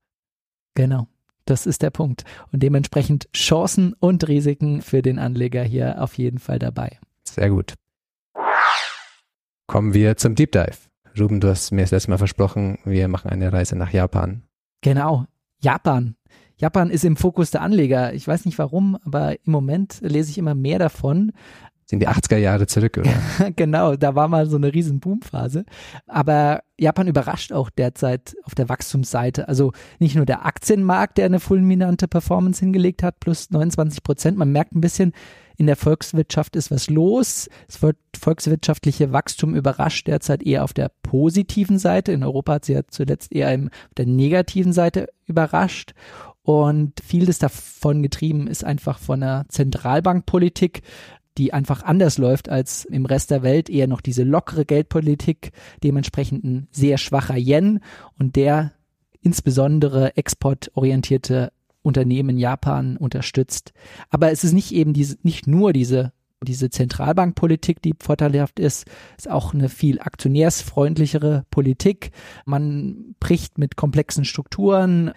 Genau. 0.75 1.07
Das 1.45 1.65
ist 1.65 1.81
der 1.81 1.89
Punkt. 1.89 2.23
Und 2.51 2.63
dementsprechend 2.63 3.27
Chancen 3.33 3.93
und 3.99 4.27
Risiken 4.27 4.81
für 4.81 5.01
den 5.01 5.19
Anleger 5.19 5.63
hier 5.63 6.01
auf 6.01 6.17
jeden 6.17 6.39
Fall 6.39 6.57
dabei. 6.57 6.99
Sehr 7.27 7.49
gut. 7.49 7.73
Kommen 9.67 9.93
wir 9.93 10.15
zum 10.15 10.35
Deep 10.35 10.51
Dive. 10.53 10.77
Ruben, 11.19 11.39
du 11.39 11.49
hast 11.49 11.71
mir 11.71 11.81
das 11.81 11.91
letzte 11.91 12.09
Mal 12.09 12.17
versprochen, 12.17 12.79
wir 12.85 13.07
machen 13.07 13.29
eine 13.29 13.53
Reise 13.53 13.75
nach 13.75 13.91
Japan. 13.91 14.43
Genau, 14.81 15.25
Japan. 15.59 16.15
Japan 16.57 16.89
ist 16.89 17.03
im 17.03 17.17
Fokus 17.17 17.51
der 17.51 17.61
Anleger. 17.61 18.13
Ich 18.13 18.27
weiß 18.27 18.45
nicht 18.45 18.57
warum, 18.57 18.97
aber 19.05 19.33
im 19.45 19.51
Moment 19.51 19.99
lese 20.01 20.31
ich 20.31 20.37
immer 20.37 20.55
mehr 20.55 20.79
davon. 20.79 21.31
Sind 21.93 21.99
die 21.99 22.09
80er 22.09 22.37
Jahre 22.37 22.65
zurück, 22.65 22.97
oder? 22.97 23.51
genau, 23.55 23.95
da 23.95 24.15
war 24.15 24.27
mal 24.27 24.47
so 24.47 24.57
eine 24.57 24.73
riesen 24.73 24.99
Boomphase. 24.99 25.63
Aber 26.07 26.63
Japan 26.79 27.05
überrascht 27.05 27.53
auch 27.53 27.69
derzeit 27.69 28.35
auf 28.45 28.55
der 28.55 28.67
Wachstumsseite. 28.67 29.47
Also 29.47 29.73
nicht 29.99 30.15
nur 30.15 30.25
der 30.25 30.43
Aktienmarkt, 30.43 31.19
der 31.19 31.25
eine 31.25 31.39
fulminante 31.39 32.07
Performance 32.07 32.61
hingelegt 32.61 33.03
hat, 33.03 33.19
plus 33.19 33.51
29 33.51 34.01
Prozent. 34.01 34.39
Man 34.39 34.51
merkt 34.51 34.73
ein 34.73 34.81
bisschen, 34.81 35.13
in 35.55 35.67
der 35.67 35.75
Volkswirtschaft 35.75 36.55
ist 36.55 36.71
was 36.71 36.89
los. 36.89 37.47
Das 37.67 37.79
volkswirtschaftliche 38.19 39.11
Wachstum 39.11 39.53
überrascht 39.53 40.07
derzeit 40.07 40.41
eher 40.41 40.63
auf 40.63 40.73
der 40.73 40.89
positiven 41.03 41.77
Seite. 41.77 42.11
In 42.11 42.23
Europa 42.23 42.53
hat 42.53 42.65
sie 42.65 42.73
ja 42.73 42.81
zuletzt 42.87 43.31
eher 43.31 43.53
auf 43.53 43.93
der 43.97 44.07
negativen 44.07 44.73
Seite 44.73 45.09
überrascht. 45.27 45.93
Und 46.41 46.99
vieles 47.05 47.37
davon 47.37 48.01
getrieben 48.01 48.47
ist 48.47 48.63
einfach 48.65 48.97
von 48.97 49.21
der 49.21 49.45
Zentralbankpolitik. 49.47 50.81
Die 51.37 51.53
einfach 51.53 51.83
anders 51.83 52.17
läuft 52.17 52.49
als 52.49 52.85
im 52.85 53.05
Rest 53.05 53.31
der 53.31 53.43
Welt, 53.43 53.69
eher 53.69 53.87
noch 53.87 54.01
diese 54.01 54.23
lockere 54.23 54.65
Geldpolitik, 54.65 55.51
dementsprechend 55.83 56.43
ein 56.43 56.67
sehr 56.71 56.97
schwacher 56.97 57.37
Yen 57.37 57.79
und 58.19 58.35
der 58.35 58.73
insbesondere 59.21 60.15
exportorientierte 60.17 61.51
Unternehmen 61.81 62.31
in 62.31 62.37
Japan 62.37 62.97
unterstützt. 62.97 63.73
Aber 64.09 64.31
es 64.31 64.43
ist 64.43 64.53
nicht 64.53 64.71
eben 64.71 64.93
diese, 64.93 65.17
nicht 65.23 65.47
nur 65.47 65.73
diese 65.73 66.11
diese 66.43 66.69
Zentralbankpolitik, 66.69 67.81
die 67.81 67.93
vorteilhaft 67.97 68.59
ist, 68.59 68.85
ist 69.17 69.29
auch 69.29 69.53
eine 69.53 69.69
viel 69.69 69.99
aktionärsfreundlichere 69.99 71.45
Politik. 71.49 72.11
Man 72.45 73.15
bricht 73.19 73.57
mit 73.57 73.75
komplexen 73.75 74.25
Strukturen, 74.25 75.11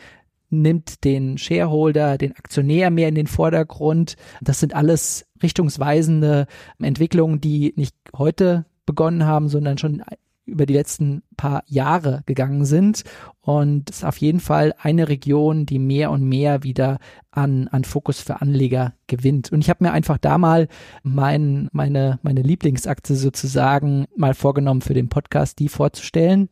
nimmt 0.50 1.04
den 1.04 1.38
Shareholder, 1.38 2.18
den 2.18 2.36
Aktionär 2.36 2.90
mehr 2.90 3.08
in 3.08 3.14
den 3.14 3.26
Vordergrund. 3.26 4.16
Das 4.40 4.60
sind 4.60 4.74
alles 4.74 5.25
richtungsweisende 5.42 6.46
Entwicklungen, 6.78 7.40
die 7.40 7.72
nicht 7.76 7.94
heute 8.16 8.66
begonnen 8.86 9.24
haben, 9.24 9.48
sondern 9.48 9.78
schon 9.78 10.02
über 10.46 10.64
die 10.64 10.74
letzten 10.74 11.22
paar 11.36 11.64
Jahre 11.66 12.22
gegangen 12.24 12.64
sind. 12.64 13.02
Und 13.40 13.90
es 13.90 13.98
ist 13.98 14.04
auf 14.04 14.16
jeden 14.18 14.40
Fall 14.40 14.74
eine 14.78 15.08
Region, 15.08 15.66
die 15.66 15.78
mehr 15.78 16.10
und 16.10 16.22
mehr 16.22 16.62
wieder 16.62 16.98
an, 17.32 17.68
an 17.68 17.84
Fokus 17.84 18.20
für 18.20 18.40
Anleger 18.40 18.94
gewinnt. 19.08 19.52
Und 19.52 19.60
ich 19.60 19.68
habe 19.68 19.84
mir 19.84 19.92
einfach 19.92 20.18
da 20.18 20.38
mal 20.38 20.68
mein, 21.02 21.68
meine, 21.72 22.20
meine 22.22 22.42
Lieblingsaktie 22.42 23.16
sozusagen 23.16 24.06
mal 24.16 24.34
vorgenommen 24.34 24.82
für 24.82 24.94
den 24.94 25.08
Podcast, 25.08 25.58
die 25.58 25.68
vorzustellen. 25.68 26.48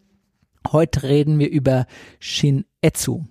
Heute 0.71 1.05
reden 1.05 1.38
wir 1.38 1.50
über 1.50 1.87
Shin-Etsu 2.19 3.25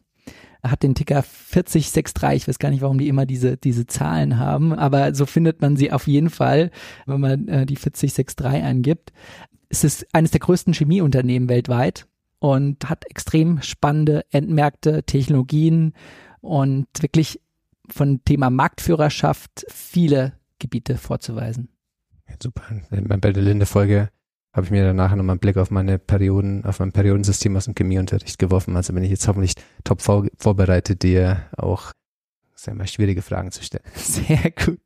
hat 0.64 0.84
den 0.84 0.96
Ticker 0.96 1.22
4063. 1.24 2.34
Ich 2.34 2.48
weiß 2.48 2.60
gar 2.60 2.70
nicht, 2.70 2.82
warum 2.82 2.98
die 2.98 3.10
immer 3.10 3.26
diese, 3.26 3.58
diese 3.58 3.86
Zahlen 3.86 4.40
haben, 4.40 4.74
aber 4.74 5.14
so 5.14 5.26
findet 5.26 5.62
man 5.62 5.76
sie 5.76 5.92
auf 5.92 6.08
jeden 6.08 6.30
Fall, 6.30 6.72
wenn 7.06 7.20
man 7.20 7.48
äh, 7.48 7.66
die 7.66 7.76
4063 7.76 8.64
eingibt. 8.64 9.12
Es 9.70 9.84
ist 9.84 10.08
eines 10.14 10.32
der 10.32 10.40
größten 10.40 10.74
Chemieunternehmen 10.74 11.50
weltweit 11.50 12.08
und 12.40 12.90
hat 12.90 13.06
extrem 13.10 13.62
spannende 13.62 14.26
Endmärkte, 14.32 15.04
Technologien 15.04 15.94
und 16.42 16.88
wirklich 17.00 17.42
von 17.90 18.24
Thema 18.24 18.50
Marktführerschaft 18.50 19.66
viele 19.70 20.34
Gebiete 20.60 20.98
vorzuweisen. 20.98 21.70
Ja, 22.30 22.36
super. 22.42 22.64
Bei 22.90 23.32
der 23.32 23.44
Linde-Folge 23.44 24.10
habe 24.54 24.66
ich 24.66 24.72
mir 24.72 24.84
danach 24.84 25.16
nochmal 25.16 25.34
einen 25.34 25.40
Blick 25.40 25.58
auf 25.58 25.72
meine 25.72 25.98
Perioden, 25.98 26.64
auf 26.66 26.80
mein 26.80 26.92
Periodensystem 26.92 27.58
aus 27.58 27.66
dem 27.66 27.74
Chemieunterricht 27.76 28.38
geworfen. 28.38 28.76
Also 28.76 28.94
bin 28.94 29.04
ich 29.04 29.10
jetzt 29.10 29.28
hoffentlich 29.28 29.54
top 29.84 30.02
vor, 30.02 30.28
vorbereitet, 30.38 31.02
dir 31.02 31.48
auch 31.58 31.92
sehr 32.56 32.76
mal 32.76 32.88
schwierige 32.88 33.22
Fragen 33.22 33.52
zu 33.52 33.64
stellen. 33.64 33.84
Sehr 33.96 34.52
gut. 34.52 34.80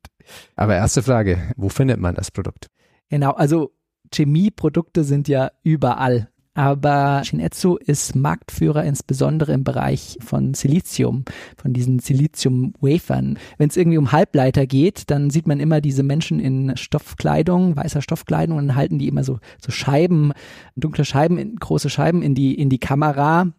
Aber 0.55 0.75
erste 0.75 1.03
Frage, 1.03 1.53
wo 1.57 1.69
findet 1.69 1.99
man 1.99 2.15
das 2.15 2.31
Produkt? 2.31 2.67
Genau, 3.09 3.31
also 3.31 3.71
Chemieprodukte 4.13 5.03
sind 5.03 5.27
ja 5.27 5.51
überall. 5.63 6.29
Aber 6.57 7.21
Shinetsu 7.23 7.75
ist 7.75 8.15
Marktführer 8.15 8.83
insbesondere 8.83 9.53
im 9.53 9.63
Bereich 9.63 10.17
von 10.21 10.55
Silizium, 10.55 11.23
von 11.55 11.71
diesen 11.71 11.99
Silizium-Wafern. 11.99 13.37
Wenn 13.59 13.69
es 13.69 13.77
irgendwie 13.77 13.99
um 13.99 14.11
Halbleiter 14.11 14.65
geht, 14.65 15.11
dann 15.11 15.29
sieht 15.29 15.45
man 15.45 15.59
immer 15.59 15.81
diese 15.81 16.01
Menschen 16.01 16.39
in 16.39 16.75
Stoffkleidung, 16.75 17.75
weißer 17.75 18.01
Stoffkleidung 18.01 18.57
und 18.57 18.73
halten 18.73 18.97
die 18.97 19.07
immer 19.07 19.23
so, 19.23 19.37
so 19.63 19.71
Scheiben, 19.71 20.33
dunkle 20.75 21.05
Scheiben, 21.05 21.57
große 21.57 21.91
Scheiben 21.91 22.23
in 22.23 22.33
die, 22.33 22.55
in 22.55 22.71
die 22.71 22.79
Kamera. 22.79 23.51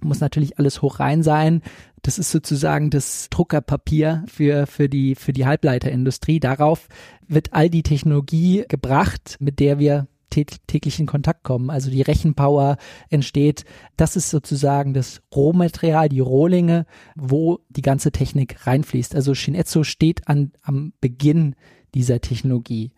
Muss 0.00 0.20
natürlich 0.20 0.60
alles 0.60 0.80
hoch 0.80 1.00
rein 1.00 1.24
sein. 1.24 1.60
Das 2.02 2.20
ist 2.20 2.30
sozusagen 2.30 2.90
das 2.90 3.30
Druckerpapier 3.30 4.24
für, 4.28 4.68
für 4.68 4.88
die, 4.88 5.16
für 5.16 5.32
die 5.32 5.46
Halbleiterindustrie. 5.46 6.38
Darauf 6.38 6.86
wird 7.26 7.52
all 7.52 7.68
die 7.68 7.82
Technologie 7.82 8.64
gebracht, 8.68 9.38
mit 9.40 9.58
der 9.58 9.80
wir 9.80 10.06
täglich 10.32 10.98
in 10.98 11.06
Kontakt 11.06 11.44
kommen. 11.44 11.70
Also 11.70 11.90
die 11.90 12.02
Rechenpower 12.02 12.76
entsteht. 13.10 13.64
Das 13.96 14.16
ist 14.16 14.30
sozusagen 14.30 14.94
das 14.94 15.22
Rohmaterial, 15.34 16.08
die 16.08 16.20
Rohlinge, 16.20 16.86
wo 17.16 17.60
die 17.68 17.82
ganze 17.82 18.12
Technik 18.12 18.66
reinfließt. 18.66 19.14
Also 19.14 19.34
Shinetsu 19.34 19.84
steht 19.84 20.28
an, 20.28 20.52
am 20.62 20.92
Beginn 21.00 21.54
dieser 21.94 22.20
Technologie 22.20 22.92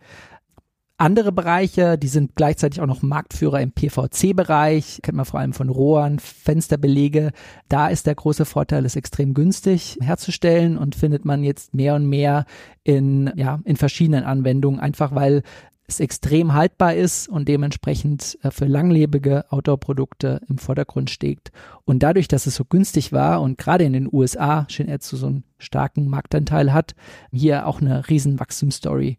andere 0.97 1.33
Bereiche, 1.33 1.99
die 1.99 2.09
sind 2.09 2.37
gleichzeitig 2.37 2.81
auch 2.81 2.87
noch 2.87 3.03
Marktführer 3.03 3.61
im 3.61 3.73
PVC-Bereich, 3.73 5.01
kennt 5.03 5.17
man 5.17 5.27
vor 5.27 5.41
allem 5.41 5.53
von 5.53 5.69
Rohren, 5.69 6.21
Fensterbelege. 6.21 7.33
Da 7.69 7.89
ist 7.89 8.07
der 8.07 8.15
große 8.15 8.45
Vorteil, 8.45 8.85
ist 8.85 8.95
extrem 8.95 9.35
günstig 9.35 9.99
herzustellen 10.01 10.79
und 10.79 10.95
findet 10.95 11.25
man 11.25 11.43
jetzt 11.43 11.75
mehr 11.75 11.97
und 11.97 12.07
mehr 12.07 12.47
in, 12.85 13.33
ja, 13.35 13.61
in 13.65 13.77
verschiedenen 13.77 14.25
Anwendungen, 14.25 14.79
einfach 14.79 15.15
weil 15.15 15.43
es 15.87 16.01
extrem 16.01 16.55
haltbar 16.55 16.95
ist 16.95 17.29
und 17.29 17.49
dementsprechend 17.49 18.39
äh, 18.43 18.51
für 18.51 18.65
langlebige 18.65 19.51
Outdoor-Produkte 19.51 20.41
im 20.49 20.59
Vordergrund 20.59 21.11
steht. 21.11 21.53
Und 21.85 22.03
dadurch, 22.03 22.29
dass 22.29 22.47
es 22.47 22.55
so 22.55 22.65
günstig 22.65 23.13
war 23.13 23.43
und 23.43 23.59
gerade 23.59 23.85
in 23.85 23.93
den 23.93 24.09
USA 24.11 24.67
Shin-Etsu 24.69 25.17
so 25.17 25.27
einen 25.27 25.45
starken 25.59 26.09
Marktanteil 26.09 26.73
hat, 26.73 26.95
hier 27.33 27.67
auch 27.67 27.81
eine 27.81 28.09
riesen 28.09 28.41
Wachstumsstory 28.41 29.19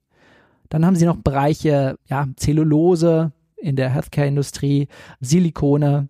dann 0.70 0.86
haben 0.86 0.96
sie 0.96 1.06
noch 1.06 1.18
Bereiche, 1.18 1.98
ja, 2.08 2.28
Zellulose 2.36 3.32
in 3.58 3.76
der 3.76 3.90
Healthcare-Industrie, 3.90 4.88
Silikone, 5.20 6.10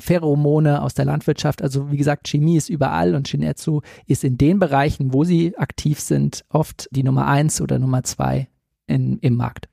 Pheromone 0.00 0.82
aus 0.82 0.94
der 0.94 1.04
Landwirtschaft. 1.04 1.62
Also 1.62 1.90
wie 1.90 1.96
gesagt, 1.96 2.28
Chemie 2.28 2.56
ist 2.56 2.68
überall 2.68 3.14
und 3.14 3.28
Shinetsu 3.28 3.80
ist 4.06 4.24
in 4.24 4.38
den 4.38 4.58
Bereichen, 4.58 5.12
wo 5.12 5.24
sie 5.24 5.56
aktiv 5.56 6.00
sind, 6.00 6.44
oft 6.48 6.88
die 6.92 7.02
Nummer 7.02 7.26
eins 7.26 7.60
oder 7.60 7.78
Nummer 7.78 8.02
zwei 8.04 8.48
in, 8.88 9.18
im 9.20 9.34
Markt. 9.34 9.68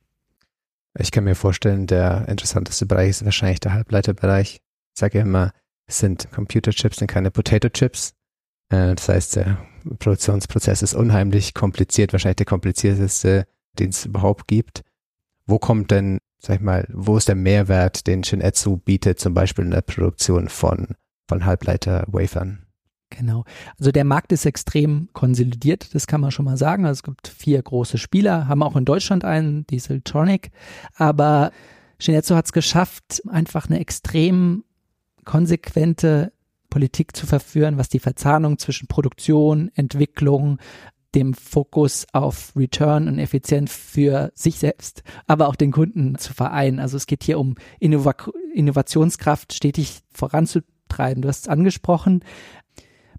Ich 0.97 1.11
kann 1.11 1.25
mir 1.25 1.35
vorstellen, 1.35 1.87
der 1.87 2.27
interessanteste 2.29 2.85
Bereich 2.85 3.09
ist 3.09 3.25
wahrscheinlich 3.25 3.59
der 3.59 3.73
Halbleiterbereich. 3.73 4.61
Ich 4.93 4.99
sage 4.99 5.17
ja 5.17 5.23
immer, 5.23 5.51
es 5.87 5.99
sind 5.99 6.31
Computerchips 6.31 7.01
und 7.01 7.07
keine 7.07 7.31
Potato 7.31 7.69
Chips. 7.69 8.13
Äh, 8.69 8.95
das 8.95 9.09
heißt, 9.09 9.35
der 9.35 9.57
Produktionsprozess 9.99 10.81
ist 10.81 10.93
unheimlich 10.93 11.53
kompliziert, 11.53 12.13
wahrscheinlich 12.13 12.37
der 12.37 12.45
komplizierteste 12.45 13.45
den 13.79 13.89
es 13.89 14.05
überhaupt 14.05 14.47
gibt. 14.47 14.83
Wo 15.45 15.59
kommt 15.59 15.91
denn, 15.91 16.19
sag 16.39 16.55
ich 16.55 16.61
mal, 16.61 16.87
wo 16.91 17.17
ist 17.17 17.27
der 17.27 17.35
Mehrwert, 17.35 18.07
den 18.07 18.23
Shinetsu 18.23 18.77
bietet, 18.77 19.19
zum 19.19 19.33
Beispiel 19.33 19.65
in 19.65 19.71
der 19.71 19.81
Produktion 19.81 20.49
von, 20.49 20.95
von 21.27 21.45
Halbleiter-Wafern? 21.45 22.64
Genau. 23.17 23.45
Also 23.79 23.91
der 23.91 24.03
Markt 24.03 24.31
ist 24.31 24.45
extrem 24.45 25.09
konsolidiert, 25.13 25.93
das 25.95 26.07
kann 26.07 26.21
man 26.21 26.31
schon 26.31 26.45
mal 26.45 26.57
sagen. 26.57 26.85
Also 26.85 26.99
es 26.99 27.03
gibt 27.03 27.27
vier 27.27 27.61
große 27.61 27.97
Spieler, 27.97 28.47
haben 28.47 28.63
auch 28.63 28.75
in 28.75 28.85
Deutschland 28.85 29.23
einen, 29.23 29.65
Dieseltronic, 29.67 30.51
aber 30.95 31.51
Shinetsu 31.99 32.35
hat 32.35 32.45
es 32.45 32.53
geschafft, 32.53 33.21
einfach 33.27 33.67
eine 33.67 33.79
extrem 33.79 34.63
konsequente 35.23 36.33
Politik 36.69 37.15
zu 37.15 37.25
verführen, 37.25 37.77
was 37.77 37.87
die 37.87 37.99
Verzahnung 37.99 38.57
zwischen 38.57 38.87
Produktion, 38.87 39.71
Entwicklung, 39.75 40.59
dem 41.15 41.33
Fokus 41.33 42.05
auf 42.11 42.51
Return 42.55 43.07
und 43.07 43.19
Effizienz 43.19 43.73
für 43.73 44.31
sich 44.35 44.59
selbst, 44.59 45.03
aber 45.27 45.47
auch 45.47 45.55
den 45.55 45.71
Kunden 45.71 46.17
zu 46.17 46.33
vereinen. 46.33 46.79
Also 46.79 46.97
es 46.97 47.07
geht 47.07 47.23
hier 47.23 47.39
um 47.39 47.55
Innova 47.79 48.13
Innovationskraft 48.53 49.53
stetig 49.53 49.99
voranzutreiben. 50.11 51.21
Du 51.21 51.29
hast 51.29 51.43
es 51.43 51.47
angesprochen. 51.47 52.23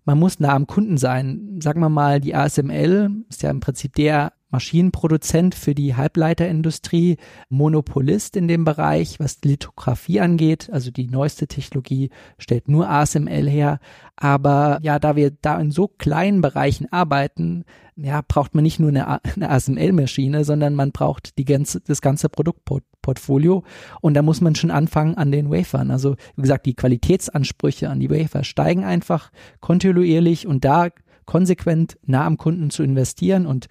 Man 0.06 0.18
muss 0.18 0.38
nah 0.38 0.54
am 0.54 0.66
Kunden 0.68 0.96
sein. 0.98 1.58
Sagen 1.60 1.80
wir 1.80 1.88
mal, 1.88 2.20
die 2.20 2.34
ASML 2.34 3.10
ist 3.28 3.42
ja 3.42 3.50
im 3.50 3.60
Prinzip 3.60 3.94
der 3.94 4.32
Maschinenproduzent 4.50 5.54
für 5.54 5.74
die 5.74 5.96
Halbleiterindustrie, 5.96 7.16
Monopolist 7.48 8.36
in 8.36 8.48
dem 8.48 8.64
Bereich, 8.64 9.18
was 9.18 9.38
Lithografie 9.44 10.20
angeht. 10.20 10.70
Also 10.72 10.90
die 10.90 11.08
neueste 11.08 11.46
Technologie 11.46 12.10
stellt 12.38 12.68
nur 12.68 12.88
ASML 12.88 13.48
her. 13.48 13.80
Aber 14.14 14.78
ja, 14.82 14.98
da 14.98 15.16
wir 15.16 15.30
da 15.30 15.60
in 15.60 15.70
so 15.70 15.88
kleinen 15.88 16.40
Bereichen 16.40 16.90
arbeiten, 16.92 17.64
ja, 17.96 18.22
braucht 18.26 18.54
man 18.54 18.62
nicht 18.62 18.78
nur 18.78 18.90
eine, 18.90 19.24
eine 19.24 19.50
ASML-Maschine, 19.50 20.44
sondern 20.44 20.74
man 20.74 20.92
braucht 20.92 21.38
die 21.38 21.44
ganze, 21.44 21.80
das 21.80 22.00
ganze 22.00 22.28
Produktportfolio. 22.28 23.64
Und 24.00 24.14
da 24.14 24.22
muss 24.22 24.40
man 24.40 24.54
schon 24.54 24.70
anfangen 24.70 25.16
an 25.16 25.32
den 25.32 25.50
Wafern. 25.50 25.90
Also, 25.90 26.16
wie 26.36 26.42
gesagt, 26.42 26.66
die 26.66 26.74
Qualitätsansprüche 26.74 27.88
an 27.88 28.00
die 28.00 28.10
Wafer 28.10 28.44
steigen 28.44 28.84
einfach 28.84 29.30
kontinuierlich 29.60 30.46
und 30.46 30.64
da 30.64 30.88
konsequent 31.24 31.98
nah 32.04 32.24
am 32.24 32.36
Kunden 32.36 32.70
zu 32.70 32.82
investieren 32.82 33.46
und 33.46 33.66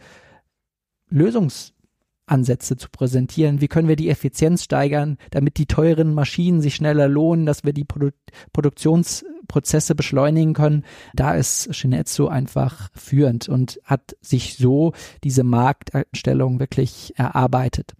Lösungsansätze 1.15 2.77
zu 2.77 2.89
präsentieren. 2.91 3.61
Wie 3.61 3.67
können 3.67 3.87
wir 3.87 3.95
die 3.95 4.09
Effizienz 4.09 4.63
steigern, 4.63 5.17
damit 5.31 5.57
die 5.57 5.65
teuren 5.65 6.13
Maschinen 6.13 6.61
sich 6.61 6.75
schneller 6.75 7.07
lohnen, 7.07 7.45
dass 7.45 7.63
wir 7.63 7.73
die 7.73 7.85
Produ 7.85 8.11
Produktionsprozesse 8.53 9.95
beschleunigen 9.95 10.53
können. 10.53 10.83
Da 11.13 11.35
ist 11.35 11.73
Shinetsu 11.73 12.27
einfach 12.27 12.89
führend 12.93 13.47
und 13.47 13.79
hat 13.83 14.15
sich 14.21 14.57
so 14.57 14.93
diese 15.23 15.43
Marktstellung 15.43 16.59
wirklich 16.59 17.13
erarbeitet. 17.15 17.93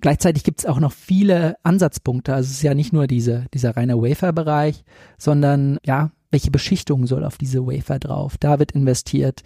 Gleichzeitig 0.00 0.42
gibt 0.44 0.60
es 0.60 0.66
auch 0.66 0.80
noch 0.80 0.92
viele 0.92 1.56
Ansatzpunkte. 1.62 2.34
Also 2.34 2.48
es 2.48 2.56
ist 2.56 2.62
ja 2.62 2.74
nicht 2.74 2.92
nur 2.92 3.06
diese, 3.06 3.46
dieser 3.54 3.76
reine 3.76 3.96
Wafer-Bereich, 3.96 4.84
sondern 5.18 5.78
ja, 5.84 6.10
welche 6.30 6.50
Beschichtung 6.50 7.06
soll 7.06 7.24
auf 7.24 7.36
diese 7.36 7.66
Wafer 7.66 7.98
drauf? 7.98 8.38
Da 8.38 8.58
wird 8.58 8.72
investiert 8.72 9.42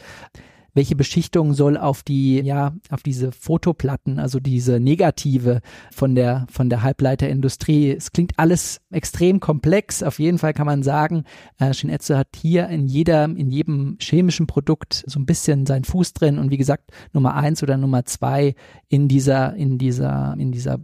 welche 0.76 0.94
Beschichtung 0.94 1.54
soll 1.54 1.78
auf 1.78 2.02
die, 2.02 2.38
ja, 2.40 2.74
auf 2.90 3.02
diese 3.02 3.32
Fotoplatten, 3.32 4.18
also 4.18 4.40
diese 4.40 4.78
Negative 4.78 5.62
von 5.90 6.14
der, 6.14 6.46
von 6.50 6.68
der 6.68 6.82
Halbleiterindustrie. 6.82 7.92
Es 7.92 8.12
klingt 8.12 8.38
alles 8.38 8.82
extrem 8.90 9.40
komplex. 9.40 10.02
Auf 10.02 10.18
jeden 10.18 10.36
Fall 10.36 10.52
kann 10.52 10.66
man 10.66 10.82
sagen, 10.82 11.24
äh, 11.58 11.72
Shinetsu 11.72 12.14
hat 12.14 12.28
hier 12.36 12.68
in 12.68 12.86
jeder, 12.86 13.24
in 13.24 13.50
jedem 13.50 13.96
chemischen 14.00 14.46
Produkt 14.46 15.02
so 15.06 15.18
ein 15.18 15.24
bisschen 15.24 15.64
seinen 15.64 15.84
Fuß 15.84 16.12
drin 16.12 16.38
und 16.38 16.50
wie 16.50 16.58
gesagt, 16.58 16.90
Nummer 17.14 17.34
eins 17.34 17.62
oder 17.62 17.78
Nummer 17.78 18.04
zwei 18.04 18.54
in 18.88 19.08
dieser, 19.08 19.54
in 19.54 19.78
dieser, 19.78 20.36
in 20.38 20.52
dieser 20.52 20.78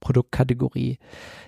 Produktkategorie. 0.00 0.98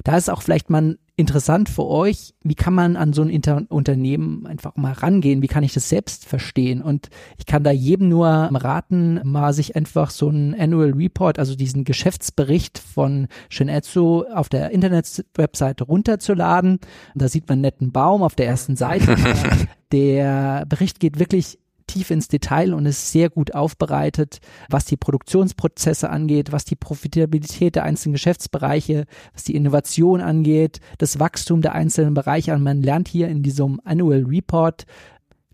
Da 0.04 0.16
ist 0.16 0.30
auch 0.30 0.40
vielleicht 0.40 0.71
mal 0.71 0.97
interessant 1.21 1.69
für 1.69 1.87
euch, 1.87 2.35
wie 2.43 2.55
kann 2.55 2.75
man 2.75 2.97
an 2.97 3.12
so 3.12 3.23
ein 3.23 3.29
Inter 3.29 3.62
Unternehmen 3.69 4.47
einfach 4.47 4.77
mal 4.77 4.93
rangehen, 4.93 5.43
wie 5.43 5.47
kann 5.47 5.62
ich 5.62 5.73
das 5.73 5.89
selbst 5.89 6.25
verstehen 6.27 6.83
und 6.83 7.11
ich 7.39 7.47
kann 7.47 7.62
da 7.62 7.71
jedem 7.71 8.09
nur 8.09 8.27
raten, 8.27 9.21
mal 9.25 9.53
sich 9.53 9.77
einfach 9.77 10.11
so 10.11 10.29
einen 10.29 10.59
Annual 10.59 10.93
Report, 10.93 11.39
also 11.39 11.55
diesen 11.55 11.85
Geschäftsbericht 11.85 12.79
von 12.79 13.29
Shinetsu 13.49 14.25
auf 14.25 14.49
der 14.49 14.71
Internetwebseite 14.71 15.85
runterzuladen. 15.85 16.81
Da 17.15 17.29
sieht 17.29 17.49
man 17.49 17.55
einen 17.55 17.62
netten 17.62 17.93
Baum 17.93 18.23
auf 18.23 18.35
der 18.35 18.47
ersten 18.47 18.77
Seite. 18.77 19.17
der 19.93 20.65
Bericht 20.67 21.00
geht 21.00 21.19
wirklich 21.19 21.59
tief 21.91 22.11
ins 22.11 22.29
Detail 22.29 22.73
und 22.73 22.87
ist 22.87 23.11
sehr 23.11 23.31
gut 23.31 23.55
aufbereitet, 23.55 24.41
was 24.69 24.85
die 24.85 24.97
Produktionsprozesse 24.97 26.11
angeht, 26.11 26.53
was 26.53 26.65
die 26.65 26.77
Profitabilität 26.77 27.75
der 27.75 27.85
einzelnen 27.85 28.13
Geschäftsbereiche, 28.13 29.07
was 29.33 29.45
die 29.45 29.57
Innovation 29.57 30.21
angeht, 30.21 30.81
das 30.99 31.19
Wachstum 31.19 31.63
der 31.63 31.75
einzelnen 31.75 32.15
Bereiche. 32.15 32.55
Und 32.55 32.63
man 32.63 32.83
lernt 32.83 33.09
hier 33.09 33.29
in 33.29 33.43
diesem 33.43 33.81
Annual 33.85 34.25
Report 34.25 34.87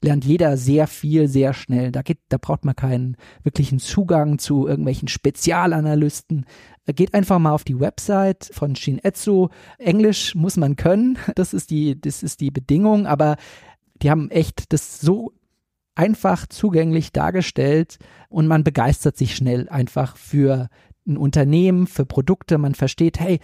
lernt 0.03 0.25
jeder 0.25 0.57
sehr 0.59 0.87
viel, 0.87 1.27
sehr 1.27 1.55
schnell. 1.55 1.91
Da 1.91 2.03
geht, 2.03 2.19
da 2.29 2.37
braucht 2.39 2.65
man 2.65 2.77
keinen 2.77 3.17
wirklichen 3.43 3.79
Zugang 3.79 4.39
zu 4.39 4.69
irgendwelchen 4.69 5.09
Spezialanalysten. 5.09 6.45
Geht 6.87 7.15
einfach 7.15 7.39
mal 7.39 7.53
auf 7.53 7.65
die 7.65 7.81
Website 7.81 8.51
von 8.53 8.77
Shinetsu. 8.77 9.49
Englisch 9.79 10.35
muss 10.35 10.57
man 10.57 10.77
können. 10.77 11.19
Das 11.35 11.55
ist 11.55 11.71
die, 11.71 12.01
das 12.01 12.23
ist 12.23 12.41
die 12.41 12.51
Bedingung. 12.51 13.07
Aber 13.07 13.37
die 14.03 14.11
haben 14.11 14.31
echt 14.31 14.73
das 14.73 15.01
so 15.01 15.33
einfach 15.97 16.47
zugänglich 16.47 17.11
dargestellt 17.13 17.99
und 18.29 18.47
man 18.47 18.63
begeistert 18.63 19.17
sich 19.17 19.35
schnell 19.35 19.69
einfach 19.69 20.17
für 20.17 20.69
ein 21.07 21.17
Unternehmen, 21.17 21.87
für 21.87 22.07
Produkte. 22.07 22.59
Man 22.59 22.75
versteht, 22.75 23.19
hey, 23.19 23.41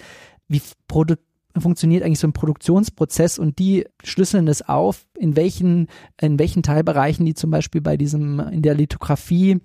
wie 0.48 0.62
produ 0.86 1.16
funktioniert 1.58 2.02
eigentlich 2.02 2.18
so 2.18 2.26
ein 2.26 2.32
Produktionsprozess 2.32 3.38
und 3.38 3.58
die 3.58 3.86
schlüsseln 4.02 4.48
es 4.48 4.66
auf, 4.66 5.06
in 5.18 5.36
welchen, 5.36 5.88
in 6.18 6.38
welchen 6.38 6.62
Teilbereichen 6.62 7.26
die 7.26 7.34
zum 7.34 7.50
Beispiel 7.50 7.82
bei 7.82 7.98
diesem, 7.98 8.40
in 8.40 8.62
der 8.62 8.74
Lithografie 8.74 9.60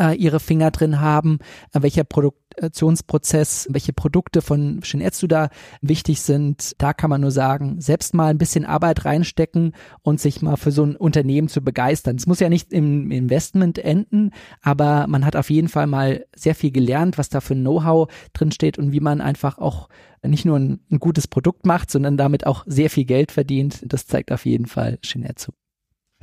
äh, 0.00 0.16
ihre 0.16 0.40
Finger 0.40 0.70
drin 0.70 1.00
haben, 1.00 1.38
äh, 1.72 1.82
welcher 1.82 2.04
Produktionsprozess, 2.04 3.68
welche 3.70 3.92
Produkte 3.92 4.42
von 4.42 4.80
Shinetsu 4.82 5.26
da 5.26 5.48
wichtig 5.80 6.20
sind. 6.22 6.72
Da 6.78 6.92
kann 6.92 7.10
man 7.10 7.20
nur 7.20 7.30
sagen, 7.30 7.80
selbst 7.80 8.14
mal 8.14 8.28
ein 8.28 8.38
bisschen 8.38 8.64
Arbeit 8.64 9.04
reinstecken 9.04 9.72
und 10.02 10.20
sich 10.20 10.42
mal 10.42 10.56
für 10.56 10.72
so 10.72 10.84
ein 10.84 10.96
Unternehmen 10.96 11.48
zu 11.48 11.62
begeistern. 11.62 12.16
Es 12.16 12.26
muss 12.26 12.40
ja 12.40 12.48
nicht 12.48 12.72
im 12.72 13.10
Investment 13.10 13.78
enden, 13.78 14.30
aber 14.62 15.06
man 15.08 15.24
hat 15.24 15.36
auf 15.36 15.50
jeden 15.50 15.68
Fall 15.68 15.86
mal 15.86 16.24
sehr 16.34 16.54
viel 16.54 16.70
gelernt, 16.70 17.18
was 17.18 17.28
da 17.28 17.40
für 17.40 17.54
Know-how 17.54 18.08
drin 18.32 18.52
steht 18.52 18.78
und 18.78 18.92
wie 18.92 19.00
man 19.00 19.20
einfach 19.20 19.58
auch 19.58 19.88
nicht 20.22 20.44
nur 20.44 20.58
ein, 20.58 20.80
ein 20.90 20.98
gutes 20.98 21.28
Produkt 21.28 21.66
macht, 21.66 21.90
sondern 21.90 22.16
damit 22.16 22.46
auch 22.46 22.64
sehr 22.66 22.90
viel 22.90 23.04
Geld 23.04 23.32
verdient. 23.32 23.82
Das 23.86 24.06
zeigt 24.06 24.32
auf 24.32 24.46
jeden 24.46 24.66
Fall 24.66 24.98
Shinetsu. 25.02 25.52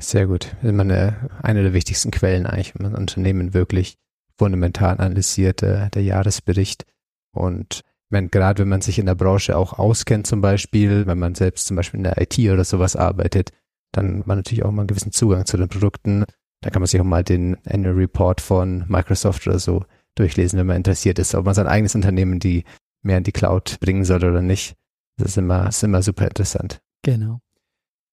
Sehr 0.01 0.25
gut. 0.25 0.55
Meine, 0.63 1.29
eine 1.43 1.62
der 1.62 1.74
wichtigsten 1.74 2.10
Quellen 2.10 2.48
eigentlich, 2.48 2.74
wenn 2.75 2.91
man 2.91 3.00
Unternehmen 3.00 3.53
wirklich 3.53 3.98
fundamental 4.38 5.00
analysiert, 5.00 5.62
der, 5.62 5.89
der 5.91 6.01
Jahresbericht. 6.01 6.86
Und 7.31 7.81
wenn, 8.10 8.31
gerade 8.31 8.63
wenn 8.63 8.70
man 8.70 8.81
sich 8.81 8.98
in 8.98 9.05
der 9.05 9.15
Branche 9.15 9.55
auch 9.55 9.77
auskennt 9.77 10.25
zum 10.25 10.41
Beispiel, 10.41 11.05
wenn 11.05 11.20
man 11.20 11.35
selbst 11.35 11.68
zum 11.68 11.77
Beispiel 11.77 12.00
in 12.00 12.03
der 12.03 12.20
IT 12.20 12.37
oder 12.40 12.64
sowas 12.64 12.96
arbeitet, 12.96 13.51
dann 13.92 14.20
hat 14.20 14.27
man 14.27 14.40
natürlich 14.40 14.64
auch 14.64 14.72
mal 14.72 14.81
einen 14.81 14.87
gewissen 14.87 15.11
Zugang 15.11 15.46
zu 15.46 15.57
den 15.57 15.70
Produkten. 15.70 16.25
Da 16.61 16.72
kann 16.72 16.81
man 16.81 16.87
sich 16.87 17.00
auch 17.00 17.05
mal 17.05 17.24
den 17.24 17.57
Annual 17.66 17.96
Report 17.96 18.42
von 18.42 18.85
Microsoft 18.87 19.46
oder 19.48 19.59
so 19.59 19.85
durchlesen, 20.16 20.57
wenn 20.57 20.68
man 20.68 20.77
interessiert 20.77 21.20
ist, 21.20 21.35
ob 21.35 21.46
man 21.46 21.53
sein 21.53 21.68
eigenes 21.68 21.94
Unternehmen 21.94 22.40
die 22.40 22.64
mehr 23.03 23.20
in 23.20 23.24
die 23.24 23.31
Cloud 23.31 23.79
bringen 23.79 24.03
soll 24.03 24.24
oder 24.24 24.42
nicht. 24.42 24.75
Das 25.18 25.29
ist 25.29 25.37
immer, 25.37 25.70
ist 25.70 25.83
immer 25.83 26.01
super 26.01 26.27
interessant. 26.27 26.81
Genau. 27.03 27.40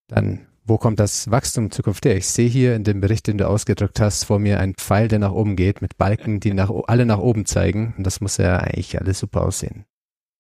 Dann 0.09 0.48
wo 0.69 0.79
kommt 0.79 1.01
das 1.01 1.31
Wachstum 1.31 1.65
in 1.65 1.71
Zukunft 1.71 2.05
her? 2.05 2.17
Ich 2.17 2.29
sehe 2.29 2.49
hier 2.49 2.77
in 2.77 2.85
dem 2.85 3.01
Bericht, 3.01 3.27
den 3.27 3.39
du 3.39 3.49
ausgedrückt 3.49 4.01
hast, 4.01 4.25
vor 4.25 4.39
mir 4.39 4.61
einen 4.61 4.75
Pfeil, 4.75 5.09
der 5.09 5.19
nach 5.19 5.33
oben 5.33 5.57
geht, 5.57 5.83
mit 5.83 5.97
Balken, 5.97 6.41
die 6.41 6.53
nach, 6.53 6.71
alle 6.87 7.07
nach 7.07 7.19
oben 7.19 7.47
zeigen. 7.47 7.95
Und 7.97 8.05
das 8.05 8.21
muss 8.21 8.37
ja 8.37 8.59
eigentlich 8.59 9.01
alles 9.01 9.19
super 9.19 9.43
aussehen. 9.43 9.85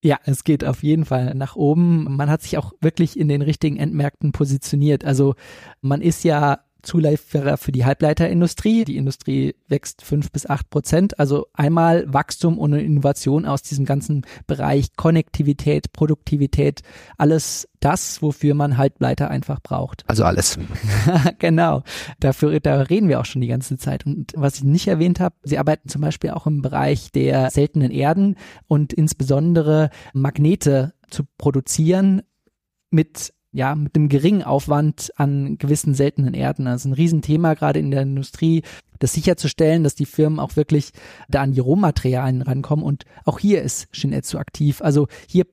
Ja, 0.02 0.18
es 0.24 0.44
geht 0.44 0.64
auf 0.64 0.82
jeden 0.82 1.04
Fall 1.04 1.34
nach 1.34 1.56
oben. 1.56 2.04
Man 2.16 2.30
hat 2.30 2.42
sich 2.42 2.56
auch 2.56 2.72
wirklich 2.80 3.18
in 3.18 3.28
den 3.28 3.42
richtigen 3.42 3.78
Endmärkten 3.78 4.30
positioniert. 4.30 5.04
Also 5.04 5.34
man 5.80 6.02
ist 6.02 6.22
ja 6.22 6.60
Zulieferer 6.82 7.56
für 7.56 7.72
die 7.72 7.84
Halbleiterindustrie. 7.84 8.84
Die 8.84 8.96
Industrie 8.96 9.54
wächst 9.68 10.02
fünf 10.02 10.30
bis 10.30 10.46
acht 10.46 10.70
Prozent. 10.70 11.18
Also 11.18 11.46
einmal 11.52 12.12
Wachstum 12.12 12.58
und 12.58 12.72
Innovation 12.72 13.46
aus 13.46 13.62
diesem 13.62 13.84
ganzen 13.84 14.24
Bereich 14.46 14.94
Konnektivität, 14.96 15.92
Produktivität, 15.92 16.82
alles 17.16 17.68
das, 17.80 18.22
wofür 18.22 18.54
man 18.54 18.76
Halbleiter 18.76 19.30
einfach 19.30 19.60
braucht. 19.60 20.04
Also 20.08 20.24
alles. 20.24 20.58
genau. 21.38 21.82
Dafür, 22.20 22.58
da 22.60 22.82
reden 22.82 23.08
wir 23.08 23.20
auch 23.20 23.24
schon 23.24 23.40
die 23.40 23.48
ganze 23.48 23.76
Zeit. 23.76 24.06
Und 24.06 24.32
was 24.36 24.56
ich 24.56 24.64
nicht 24.64 24.88
erwähnt 24.88 25.20
habe, 25.20 25.36
sie 25.42 25.58
arbeiten 25.58 25.88
zum 25.88 26.02
Beispiel 26.02 26.30
auch 26.30 26.46
im 26.46 26.62
Bereich 26.62 27.12
der 27.12 27.50
seltenen 27.50 27.90
Erden 27.90 28.36
und 28.66 28.92
insbesondere 28.92 29.90
Magnete 30.12 30.94
zu 31.10 31.24
produzieren 31.38 32.22
mit 32.90 33.32
ja, 33.52 33.74
mit 33.74 33.96
einem 33.96 34.08
geringen 34.08 34.42
Aufwand 34.42 35.11
an 35.16 35.58
gewissen 35.58 35.94
seltenen 35.94 36.34
Erden. 36.34 36.66
Das 36.66 36.82
ist 36.82 36.84
ein 36.87 36.92
Riesenthema 36.92 37.54
gerade 37.54 37.78
in 37.78 37.90
der 37.90 38.02
Industrie, 38.02 38.62
das 38.98 39.12
sicherzustellen, 39.12 39.84
dass 39.84 39.94
die 39.94 40.06
Firmen 40.06 40.40
auch 40.40 40.56
wirklich 40.56 40.90
da 41.28 41.42
an 41.42 41.52
die 41.52 41.61
Rohmaterialien 41.61 42.42
rankommen. 42.42 42.84
Und 42.84 43.04
auch 43.24 43.38
hier 43.38 43.62
ist 43.62 43.88
Shinetsu 43.92 44.38
aktiv. 44.38 44.82
Also 44.82 45.06
hier 45.28 45.44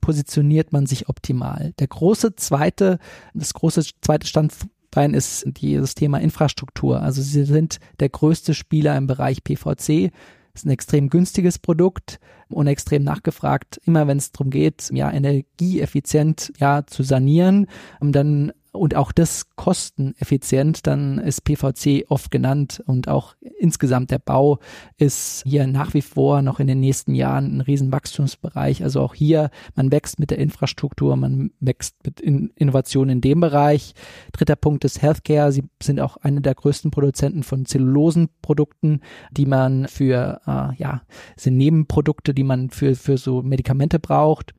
positioniert 0.00 0.72
man 0.72 0.86
sich 0.86 1.08
optimal. 1.08 1.72
Der 1.78 1.86
große 1.86 2.34
zweite, 2.36 2.98
das 3.34 3.54
große 3.54 3.82
zweite 4.00 4.26
Standbein 4.26 5.14
ist 5.14 5.44
dieses 5.46 5.94
Thema 5.94 6.18
Infrastruktur. 6.18 7.02
Also 7.02 7.22
sie 7.22 7.44
sind 7.44 7.78
der 8.00 8.08
größte 8.08 8.54
Spieler 8.54 8.96
im 8.96 9.06
Bereich 9.06 9.44
PVC 9.44 10.10
ist 10.54 10.66
ein 10.66 10.70
extrem 10.70 11.10
günstiges 11.10 11.58
Produkt 11.58 12.20
und 12.48 12.66
extrem 12.66 13.02
nachgefragt. 13.02 13.80
Immer 13.84 14.06
wenn 14.06 14.18
es 14.18 14.32
darum 14.32 14.50
geht, 14.50 14.90
ja, 14.92 15.10
energieeffizient 15.10 16.52
ja 16.58 16.86
zu 16.86 17.02
sanieren, 17.02 17.66
dann 18.00 18.52
und 18.74 18.96
auch 18.96 19.12
das 19.12 19.54
kosteneffizient, 19.54 20.86
dann 20.86 21.18
ist 21.18 21.44
PVC 21.44 22.04
oft 22.08 22.30
genannt 22.30 22.82
und 22.86 23.08
auch 23.08 23.34
insgesamt 23.58 24.10
der 24.10 24.18
Bau 24.18 24.58
ist 24.98 25.42
hier 25.46 25.66
nach 25.66 25.94
wie 25.94 26.02
vor 26.02 26.42
noch 26.42 26.58
in 26.58 26.66
den 26.66 26.80
nächsten 26.80 27.14
Jahren 27.14 27.56
ein 27.56 27.60
Riesenwachstumsbereich. 27.60 28.82
Also 28.82 29.00
auch 29.00 29.14
hier, 29.14 29.50
man 29.76 29.92
wächst 29.92 30.18
mit 30.18 30.30
der 30.30 30.38
Infrastruktur, 30.38 31.16
man 31.16 31.52
wächst 31.60 31.96
mit 32.04 32.20
in 32.20 32.50
Innovationen 32.56 33.16
in 33.16 33.20
dem 33.20 33.40
Bereich. 33.40 33.94
Dritter 34.32 34.56
Punkt 34.56 34.84
ist 34.84 35.00
Healthcare. 35.00 35.52
Sie 35.52 35.64
sind 35.80 36.00
auch 36.00 36.16
eine 36.16 36.40
der 36.40 36.54
größten 36.54 36.90
Produzenten 36.90 37.44
von 37.44 37.66
Zellulosenprodukten, 37.66 39.02
die 39.30 39.46
man 39.46 39.86
für, 39.86 40.40
äh, 40.46 40.74
ja, 40.76 41.02
sind 41.36 41.56
Nebenprodukte, 41.56 42.34
die 42.34 42.44
man 42.44 42.70
für, 42.70 42.96
für 42.96 43.18
so 43.18 43.42
Medikamente 43.42 44.00
braucht 44.00 44.52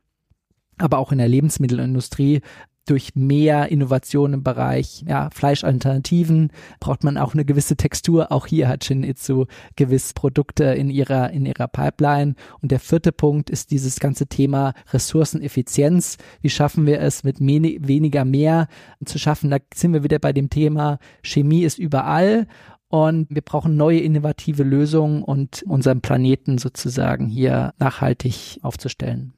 aber 0.78 0.98
auch 0.98 1.12
in 1.12 1.18
der 1.20 1.28
Lebensmittelindustrie 1.28 2.42
durch 2.86 3.16
mehr 3.16 3.70
Innovation 3.70 4.34
im 4.34 4.44
Bereich 4.44 5.04
ja, 5.08 5.30
Fleischalternativen 5.32 6.52
braucht 6.80 7.04
man 7.04 7.18
auch 7.18 7.34
eine 7.34 7.46
gewisse 7.46 7.76
Textur. 7.76 8.32
Auch 8.32 8.48
hier 8.48 8.68
hat 8.68 8.86
Shinitsu 8.86 9.46
gewisse 9.76 10.14
Produkte 10.14 10.66
in 10.66 10.90
ihrer, 10.90 11.32
in 11.32 11.46
ihrer 11.46 11.68
Pipeline. 11.68 12.36
Und 12.62 12.72
der 12.72 12.80
vierte 12.80 13.12
Punkt 13.12 13.50
ist 13.50 13.72
dieses 13.72 14.00
ganze 14.00 14.28
Thema 14.28 14.74
Ressourceneffizienz. 14.92 16.18
Wie 16.42 16.50
schaffen 16.50 16.86
wir 16.86 17.02
es 17.02 17.24
mit 17.24 17.40
weniger 17.40 18.26
mehr 18.26 18.68
zu 19.04 19.20
schaffen? 19.20 19.50
Da 19.50 19.58
sind 19.74 19.94
wir 19.94 20.04
wieder 20.04 20.20
bei 20.20 20.34
dem 20.34 20.50
Thema 20.50 21.00
Chemie 21.24 21.64
ist 21.64 21.80
überall. 21.80 22.48
Und 22.88 23.28
wir 23.30 23.42
brauchen 23.42 23.76
neue 23.76 24.00
innovative 24.00 24.64
Lösungen 24.64 25.24
und 25.24 25.64
unseren 25.64 26.02
Planeten 26.02 26.58
sozusagen 26.60 27.28
hier 27.28 27.74
nachhaltig 27.80 28.60
aufzustellen. 28.62 29.34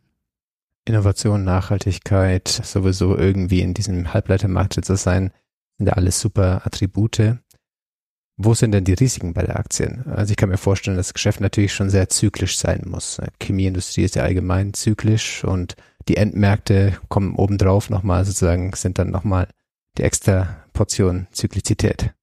Innovation, 0.88 1.44
Nachhaltigkeit, 1.44 2.48
sowieso 2.48 3.18
irgendwie 3.18 3.62
in 3.62 3.74
diesem 3.74 4.14
Halbleitermarkt 4.14 4.84
zu 4.84 4.96
sein, 4.96 5.32
sind 5.78 5.88
ja 5.88 5.94
alles 5.94 6.20
super 6.20 6.62
Attribute. 6.66 7.38
Wo 8.40 8.54
sind 8.54 8.72
denn 8.72 8.84
die 8.84 8.94
Risiken 8.94 9.34
bei 9.34 9.44
der 9.44 9.58
Aktien? 9.58 10.06
Also 10.08 10.32
ich 10.32 10.38
kann 10.38 10.50
mir 10.50 10.58
vorstellen, 10.58 10.96
dass 10.96 11.08
das 11.08 11.14
Geschäft 11.16 11.42
natürlich 11.42 11.74
schon 11.74 11.90
sehr 11.90 12.08
zyklisch 12.10 12.58
sein 12.58 12.84
muss. 12.86 13.20
Chemieindustrie 13.42 14.04
ist 14.04 14.16
ja 14.16 14.24
allgemein 14.24 14.74
zyklisch 14.74 15.44
und 15.44 15.76
die 16.08 16.18
Endmärkte 16.18 16.98
kommen 17.10 17.36
obendrauf 17.36 17.90
nochmal 17.90 18.26
sozusagen, 18.26 18.72
sind 18.74 19.00
dann 19.00 19.10
nochmal 19.10 19.48
die 19.98 20.04
extra 20.04 20.64
Portion 20.74 21.28
Zyklizität. 21.32 22.14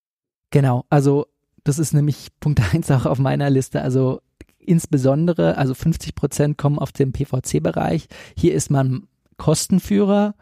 Genau, 0.51 0.85
also 0.89 1.27
Das 1.65 1.79
ist 1.79 1.95
nämlich 1.95 2.29
Punkt 2.41 2.61
eins 2.75 2.91
auch 2.91 3.07
auf 3.07 3.19
meiner 3.19 3.51
Liste. 3.51 3.81
Also 3.83 4.21
insbesondere, 4.67 5.57
also 5.57 5.75
50 5.75 6.15
Prozent 6.15 6.59
kommen 6.59 6.79
auf 6.79 6.93
dem 6.93 7.13
PVC-Bereich. 7.13 8.07
Hier 8.37 8.55
ist 8.55 8.71
man 8.71 9.07
Kostenführer 9.37 10.35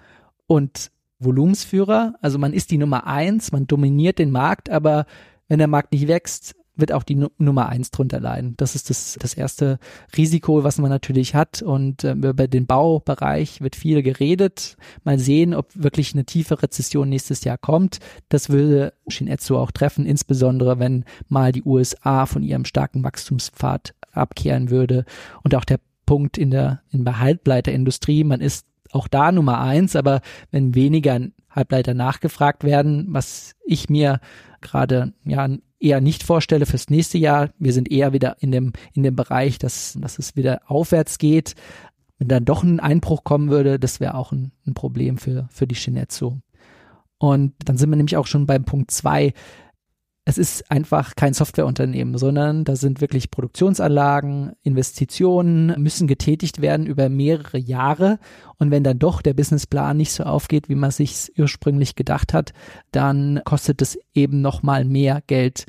und 0.46 0.90
Volumensführer. 1.18 2.14
Also 2.20 2.38
man 2.38 2.52
ist 2.52 2.70
die 2.70 2.78
Nummer 2.78 3.06
eins, 3.06 3.52
man 3.52 3.66
dominiert 3.66 4.18
den 4.18 4.30
Markt, 4.30 4.70
aber 4.70 5.06
wenn 5.48 5.58
der 5.58 5.68
Markt 5.68 5.92
nicht 5.92 6.08
wächst, 6.08 6.54
wird 6.74 6.92
auch 6.92 7.02
die 7.02 7.14
nu 7.14 7.28
Nummer 7.38 7.68
eins 7.68 7.90
drunter 7.90 8.20
leiden. 8.20 8.54
Das 8.56 8.74
ist 8.74 8.88
das, 8.88 9.18
das 9.20 9.34
erste 9.34 9.78
Risiko, 10.16 10.64
was 10.64 10.78
man 10.78 10.90
natürlich 10.90 11.34
hat. 11.34 11.62
Und 11.62 12.04
äh, 12.04 12.12
über 12.12 12.48
den 12.48 12.66
Baubereich 12.66 13.60
wird 13.60 13.76
viel 13.76 14.02
geredet. 14.02 14.76
Mal 15.04 15.18
sehen, 15.18 15.54
ob 15.54 15.68
wirklich 15.74 16.14
eine 16.14 16.24
tiefe 16.24 16.62
Rezession 16.62 17.08
nächstes 17.08 17.44
Jahr 17.44 17.58
kommt. 17.58 17.98
Das 18.30 18.48
würde 18.48 18.94
Shinetsu 19.06 19.56
auch 19.56 19.70
treffen, 19.70 20.06
insbesondere 20.06 20.78
wenn 20.78 21.04
mal 21.28 21.52
die 21.52 21.62
USA 21.62 22.26
von 22.26 22.42
ihrem 22.42 22.64
starken 22.64 23.04
Wachstumspfad 23.04 23.94
abkehren 24.12 24.70
würde. 24.70 25.04
Und 25.42 25.54
auch 25.54 25.64
der 25.64 25.80
Punkt 26.06 26.38
in 26.38 26.50
der, 26.50 26.82
in 26.90 27.04
der 27.04 27.20
Halbleiterindustrie, 27.20 28.24
man 28.24 28.40
ist 28.40 28.66
auch 28.92 29.08
da 29.08 29.32
Nummer 29.32 29.60
eins, 29.60 29.96
aber 29.96 30.20
wenn 30.50 30.74
weniger 30.74 31.20
Halbleiter 31.50 31.94
nachgefragt 31.94 32.64
werden, 32.64 33.06
was 33.08 33.54
ich 33.64 33.88
mir 33.88 34.20
gerade 34.60 35.12
ja 35.24 35.48
eher 35.82 36.00
nicht 36.00 36.22
vorstelle 36.22 36.64
fürs 36.64 36.88
nächste 36.88 37.18
Jahr. 37.18 37.50
Wir 37.58 37.72
sind 37.72 37.90
eher 37.90 38.12
wieder 38.12 38.36
in 38.40 38.52
dem, 38.52 38.72
in 38.94 39.02
dem 39.02 39.16
Bereich, 39.16 39.58
dass, 39.58 39.98
dass 40.00 40.18
es 40.18 40.36
wieder 40.36 40.62
aufwärts 40.66 41.18
geht. 41.18 41.54
Wenn 42.18 42.28
dann 42.28 42.44
doch 42.44 42.62
ein 42.62 42.78
Einbruch 42.78 43.24
kommen 43.24 43.50
würde, 43.50 43.78
das 43.78 43.98
wäre 43.98 44.14
auch 44.14 44.32
ein, 44.32 44.52
ein 44.64 44.74
Problem 44.74 45.18
für, 45.18 45.48
für 45.50 45.66
die 45.66 45.74
Shinetsu. 45.74 46.38
Und 47.18 47.54
dann 47.64 47.76
sind 47.76 47.90
wir 47.90 47.96
nämlich 47.96 48.16
auch 48.16 48.26
schon 48.26 48.46
beim 48.46 48.64
Punkt 48.64 48.92
zwei 48.92 49.32
es 50.24 50.38
ist 50.38 50.70
einfach 50.70 51.16
kein 51.16 51.34
Softwareunternehmen, 51.34 52.16
sondern 52.16 52.64
da 52.64 52.76
sind 52.76 53.00
wirklich 53.00 53.32
Produktionsanlagen, 53.32 54.52
Investitionen 54.62 55.74
müssen 55.78 56.06
getätigt 56.06 56.62
werden 56.62 56.86
über 56.86 57.08
mehrere 57.08 57.58
Jahre. 57.58 58.20
Und 58.58 58.70
wenn 58.70 58.84
dann 58.84 59.00
doch 59.00 59.20
der 59.20 59.34
Businessplan 59.34 59.96
nicht 59.96 60.12
so 60.12 60.22
aufgeht, 60.22 60.68
wie 60.68 60.76
man 60.76 60.92
sich 60.92 61.32
ursprünglich 61.36 61.96
gedacht 61.96 62.34
hat, 62.34 62.52
dann 62.92 63.40
kostet 63.44 63.82
es 63.82 63.98
eben 64.14 64.40
nochmal 64.40 64.84
mehr 64.84 65.22
Geld. 65.26 65.66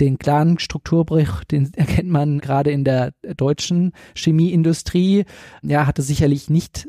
Den 0.00 0.18
klaren 0.18 0.58
Strukturbruch, 0.58 1.44
den 1.44 1.72
erkennt 1.74 2.10
man 2.10 2.40
gerade 2.40 2.70
in 2.70 2.84
der 2.84 3.12
deutschen 3.36 3.92
Chemieindustrie. 4.14 5.24
Ja, 5.62 5.86
hatte 5.86 6.02
sicherlich 6.02 6.50
nicht 6.50 6.88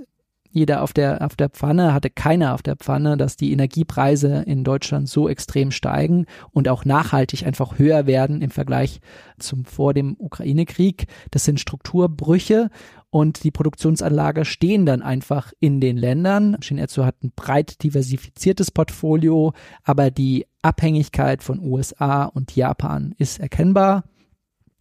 jeder 0.52 0.82
auf 0.82 0.94
der, 0.94 1.26
auf 1.26 1.36
der 1.36 1.50
Pfanne, 1.50 1.94
hatte 1.94 2.10
keiner 2.10 2.54
auf 2.54 2.62
der 2.62 2.76
Pfanne, 2.76 3.18
dass 3.18 3.38
die 3.38 3.52
Energiepreise 3.52 4.44
in 4.46 4.64
Deutschland 4.64 5.08
so 5.08 5.30
extrem 5.30 5.72
steigen 5.72 6.26
und 6.52 6.68
auch 6.68 6.86
nachhaltig 6.86 7.46
einfach 7.46 7.78
höher 7.78 8.08
werden 8.08 8.42
im 8.42 8.50
Vergleich 8.50 9.00
zum 9.38 9.66
vor 9.66 9.94
dem 9.94 10.16
Ukraine-Krieg. 10.18 11.06
Das 11.32 11.46
sind 11.46 11.60
Strukturbrüche 11.60 12.70
und 13.12 13.44
die 13.44 13.52
Produktionsanlage 13.52 14.46
stehen 14.46 14.86
dann 14.86 15.02
einfach 15.02 15.52
in 15.60 15.82
den 15.82 15.98
Ländern. 15.98 16.58
Shinetsu 16.62 17.06
hat 17.06 17.24
ein 17.24 17.32
breit 17.36 17.84
diversifiziertes 17.84 18.72
Portfolio, 18.72 19.54
aber 19.84 20.12
die 20.12 20.46
Abhängigkeit 20.62 21.44
von 21.44 21.60
USA 21.60 22.26
und 22.26 22.56
Japan 22.56 23.14
ist 23.18 23.40
erkennbar. 23.40 24.04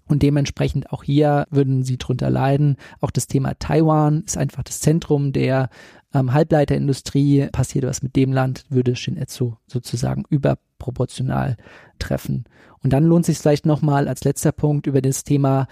Und 0.09 0.23
dementsprechend 0.23 0.92
auch 0.92 1.05
hier 1.05 1.47
würden 1.51 1.85
sie 1.85 1.99
drunter 1.99 2.31
leiden. 2.31 2.77
Auch 3.01 3.11
das 3.11 3.27
Thema 3.27 3.55
Taiwan 3.59 4.23
ist 4.25 4.38
einfach 4.38 4.62
das 4.62 4.81
Zentrum 4.81 5.33
der 5.33 5.71
ähm, 6.14 6.33
Halbleiterindustrie. 6.33 7.49
Passiert 7.53 7.85
was 7.85 8.03
mit 8.03 8.16
dem 8.16 8.33
Land, 8.33 8.64
würde 8.68 8.97
Shinetsu 8.97 9.55
sozusagen 9.66 10.25
überproportional 10.29 11.57
treffen. 11.99 12.44
Und 12.83 12.92
dann 12.92 13.05
lohnt 13.05 13.27
sich 13.27 13.38
vielleicht 13.38 13.66
nochmal 13.66 14.09
als 14.09 14.25
letzter 14.25 14.53
Punkt 14.53 14.87
über 14.87 15.03
das 15.03 15.25
Thema 15.25 15.66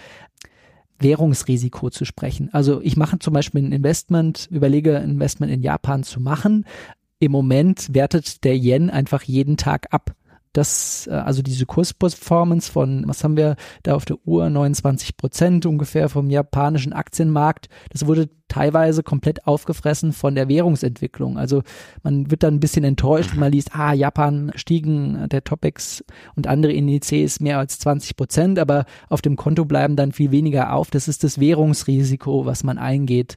Währungsrisiko 0.98 1.90
zu 1.90 2.04
sprechen. 2.04 2.50
Also 2.52 2.80
ich 2.80 2.96
mache 2.96 3.18
zum 3.18 3.34
Beispiel 3.34 3.62
ein 3.62 3.72
Investment, 3.72 4.48
überlege 4.50 4.98
ein 4.98 5.10
Investment 5.10 5.52
in 5.52 5.62
Japan 5.62 6.02
zu 6.02 6.20
machen. 6.20 6.64
Im 7.18 7.32
Moment 7.32 7.94
wertet 7.94 8.44
der 8.44 8.56
Yen 8.56 8.90
einfach 8.90 9.22
jeden 9.22 9.56
Tag 9.56 9.86
ab 9.90 10.14
das, 10.56 11.06
äh, 11.06 11.14
also 11.14 11.42
diese 11.42 11.66
Kursperformance 11.66 12.70
von, 12.70 13.04
was 13.06 13.22
haben 13.24 13.36
wir 13.36 13.56
da 13.82 13.94
auf 13.94 14.04
der 14.04 14.16
Uhr, 14.24 14.48
29 14.48 15.16
Prozent 15.16 15.66
ungefähr 15.66 16.08
vom 16.08 16.30
japanischen 16.30 16.92
Aktienmarkt, 16.92 17.68
das 17.90 18.06
wurde 18.06 18.28
teilweise 18.48 19.02
komplett 19.02 19.46
aufgefressen 19.46 20.12
von 20.12 20.34
der 20.34 20.48
Währungsentwicklung. 20.48 21.36
Also 21.36 21.62
man 22.02 22.30
wird 22.30 22.42
dann 22.42 22.54
ein 22.54 22.60
bisschen 22.60 22.84
enttäuscht, 22.84 23.32
wenn 23.32 23.40
man 23.40 23.52
liest, 23.52 23.74
ah, 23.74 23.92
Japan 23.92 24.52
stiegen 24.54 25.28
der 25.28 25.42
Topex 25.42 26.04
und 26.36 26.46
andere 26.46 26.72
Indizes 26.72 27.40
mehr 27.40 27.58
als 27.58 27.78
20 27.80 28.16
Prozent, 28.16 28.58
aber 28.58 28.86
auf 29.08 29.20
dem 29.20 29.36
Konto 29.36 29.64
bleiben 29.64 29.96
dann 29.96 30.12
viel 30.12 30.30
weniger 30.30 30.72
auf. 30.72 30.90
Das 30.90 31.08
ist 31.08 31.24
das 31.24 31.40
Währungsrisiko, 31.40 32.46
was 32.46 32.62
man 32.62 32.78
eingeht. 32.78 33.36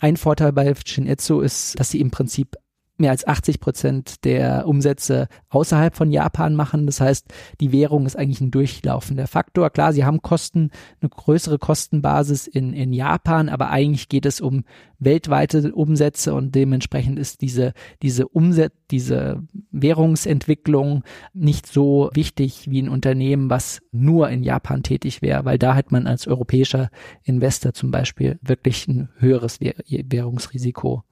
Ein 0.00 0.16
Vorteil 0.16 0.52
bei 0.52 0.72
Shinetsu 0.84 1.40
ist, 1.40 1.78
dass 1.78 1.90
sie 1.90 2.00
im 2.00 2.10
Prinzip 2.10 2.56
mehr 2.96 3.10
als 3.10 3.26
80 3.26 3.60
Prozent 3.60 4.24
der 4.24 4.68
Umsätze 4.68 5.28
außerhalb 5.48 5.96
von 5.96 6.10
Japan 6.10 6.54
machen. 6.54 6.86
Das 6.86 7.00
heißt, 7.00 7.26
die 7.60 7.72
Währung 7.72 8.06
ist 8.06 8.16
eigentlich 8.16 8.40
ein 8.40 8.50
durchlaufender 8.50 9.26
Faktor. 9.26 9.70
Klar, 9.70 9.92
sie 9.92 10.04
haben 10.04 10.22
Kosten, 10.22 10.70
eine 11.00 11.08
größere 11.08 11.58
Kostenbasis 11.58 12.46
in, 12.46 12.72
in 12.72 12.92
Japan, 12.92 13.48
aber 13.48 13.70
eigentlich 13.70 14.08
geht 14.08 14.26
es 14.26 14.40
um 14.40 14.64
weltweite 14.98 15.74
Umsätze 15.74 16.34
und 16.34 16.54
dementsprechend 16.54 17.18
ist 17.18 17.40
diese, 17.42 17.72
diese 18.02 18.28
Umset 18.28 18.72
diese 18.90 19.42
Währungsentwicklung 19.70 21.02
nicht 21.32 21.66
so 21.66 22.10
wichtig 22.14 22.70
wie 22.70 22.80
ein 22.80 22.88
Unternehmen, 22.88 23.50
was 23.50 23.80
nur 23.92 24.28
in 24.28 24.42
Japan 24.42 24.82
tätig 24.82 25.20
wäre, 25.20 25.44
weil 25.44 25.58
da 25.58 25.74
hat 25.74 25.90
man 25.90 26.06
als 26.06 26.26
europäischer 26.26 26.90
Investor 27.24 27.74
zum 27.74 27.90
Beispiel 27.90 28.38
wirklich 28.40 28.86
ein 28.86 29.08
höheres 29.18 29.58
Währungsrisiko. 29.60 31.02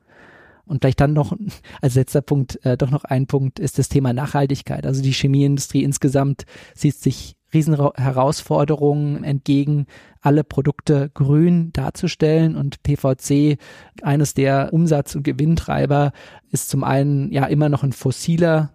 Und 0.67 0.83
vielleicht 0.83 1.01
dann 1.01 1.13
noch 1.13 1.37
als 1.81 1.95
letzter 1.95 2.23
Punkt, 2.23 2.65
äh, 2.65 2.77
doch 2.77 2.91
noch 2.91 3.05
ein 3.05 3.27
Punkt 3.27 3.59
ist 3.59 3.79
das 3.79 3.89
Thema 3.89 4.13
Nachhaltigkeit. 4.13 4.87
Also 4.87 5.03
die 5.03 5.13
Chemieindustrie 5.13 5.83
insgesamt 5.83 6.45
sieht 6.75 6.97
sich 6.97 7.37
riesen 7.55 7.77
Herausforderungen 7.77 9.25
entgegen, 9.25 9.87
alle 10.21 10.45
Produkte 10.45 11.11
grün 11.13 11.73
darzustellen 11.73 12.57
und 12.57 12.83
PVC, 12.83 13.59
eines 14.03 14.35
der 14.35 14.73
Umsatz- 14.73 15.15
und 15.15 15.23
Gewinntreiber, 15.23 16.13
ist 16.51 16.71
zum 16.71 16.83
einen 16.85 17.31
ja 17.31 17.45
immer 17.45 17.69
noch 17.69 17.83
ein 17.83 17.93
fossiler 17.93 18.73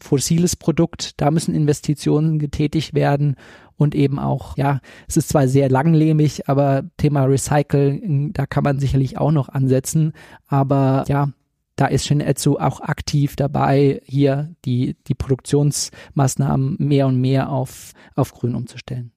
fossiles 0.00 0.56
Produkt, 0.56 1.20
da 1.20 1.30
müssen 1.30 1.54
Investitionen 1.54 2.38
getätigt 2.38 2.94
werden 2.94 3.36
und 3.76 3.94
eben 3.94 4.18
auch, 4.18 4.56
ja, 4.56 4.80
es 5.08 5.16
ist 5.16 5.30
zwar 5.30 5.48
sehr 5.48 5.68
langlebig, 5.68 6.48
aber 6.48 6.84
Thema 6.96 7.24
Recycling, 7.24 8.32
da 8.32 8.46
kann 8.46 8.64
man 8.64 8.78
sicherlich 8.78 9.18
auch 9.18 9.32
noch 9.32 9.48
ansetzen, 9.48 10.12
aber 10.46 11.04
ja, 11.08 11.32
da 11.76 11.86
ist 11.86 12.06
Shinetsu 12.06 12.58
auch 12.58 12.80
aktiv 12.82 13.36
dabei, 13.36 14.02
hier 14.04 14.54
die, 14.66 14.96
die 15.06 15.14
Produktionsmaßnahmen 15.14 16.76
mehr 16.78 17.06
und 17.06 17.20
mehr 17.20 17.48
auf, 17.48 17.92
auf 18.14 18.32
grün 18.32 18.54
umzustellen. 18.54 19.12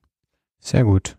Sehr 0.60 0.86
gut. 0.86 1.18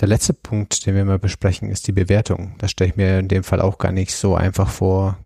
Der 0.00 0.08
letzte 0.08 0.32
Punkt, 0.32 0.86
den 0.86 0.94
wir 0.94 1.04
mal 1.04 1.18
besprechen, 1.18 1.68
ist 1.68 1.88
die 1.88 1.92
Bewertung. 1.92 2.54
Das 2.58 2.70
stelle 2.70 2.90
ich 2.90 2.96
mir 2.96 3.18
in 3.18 3.28
dem 3.28 3.42
Fall 3.42 3.60
auch 3.60 3.78
gar 3.78 3.92
nicht 3.92 4.14
so 4.14 4.36
einfach 4.36 4.68
vor, 4.68 5.18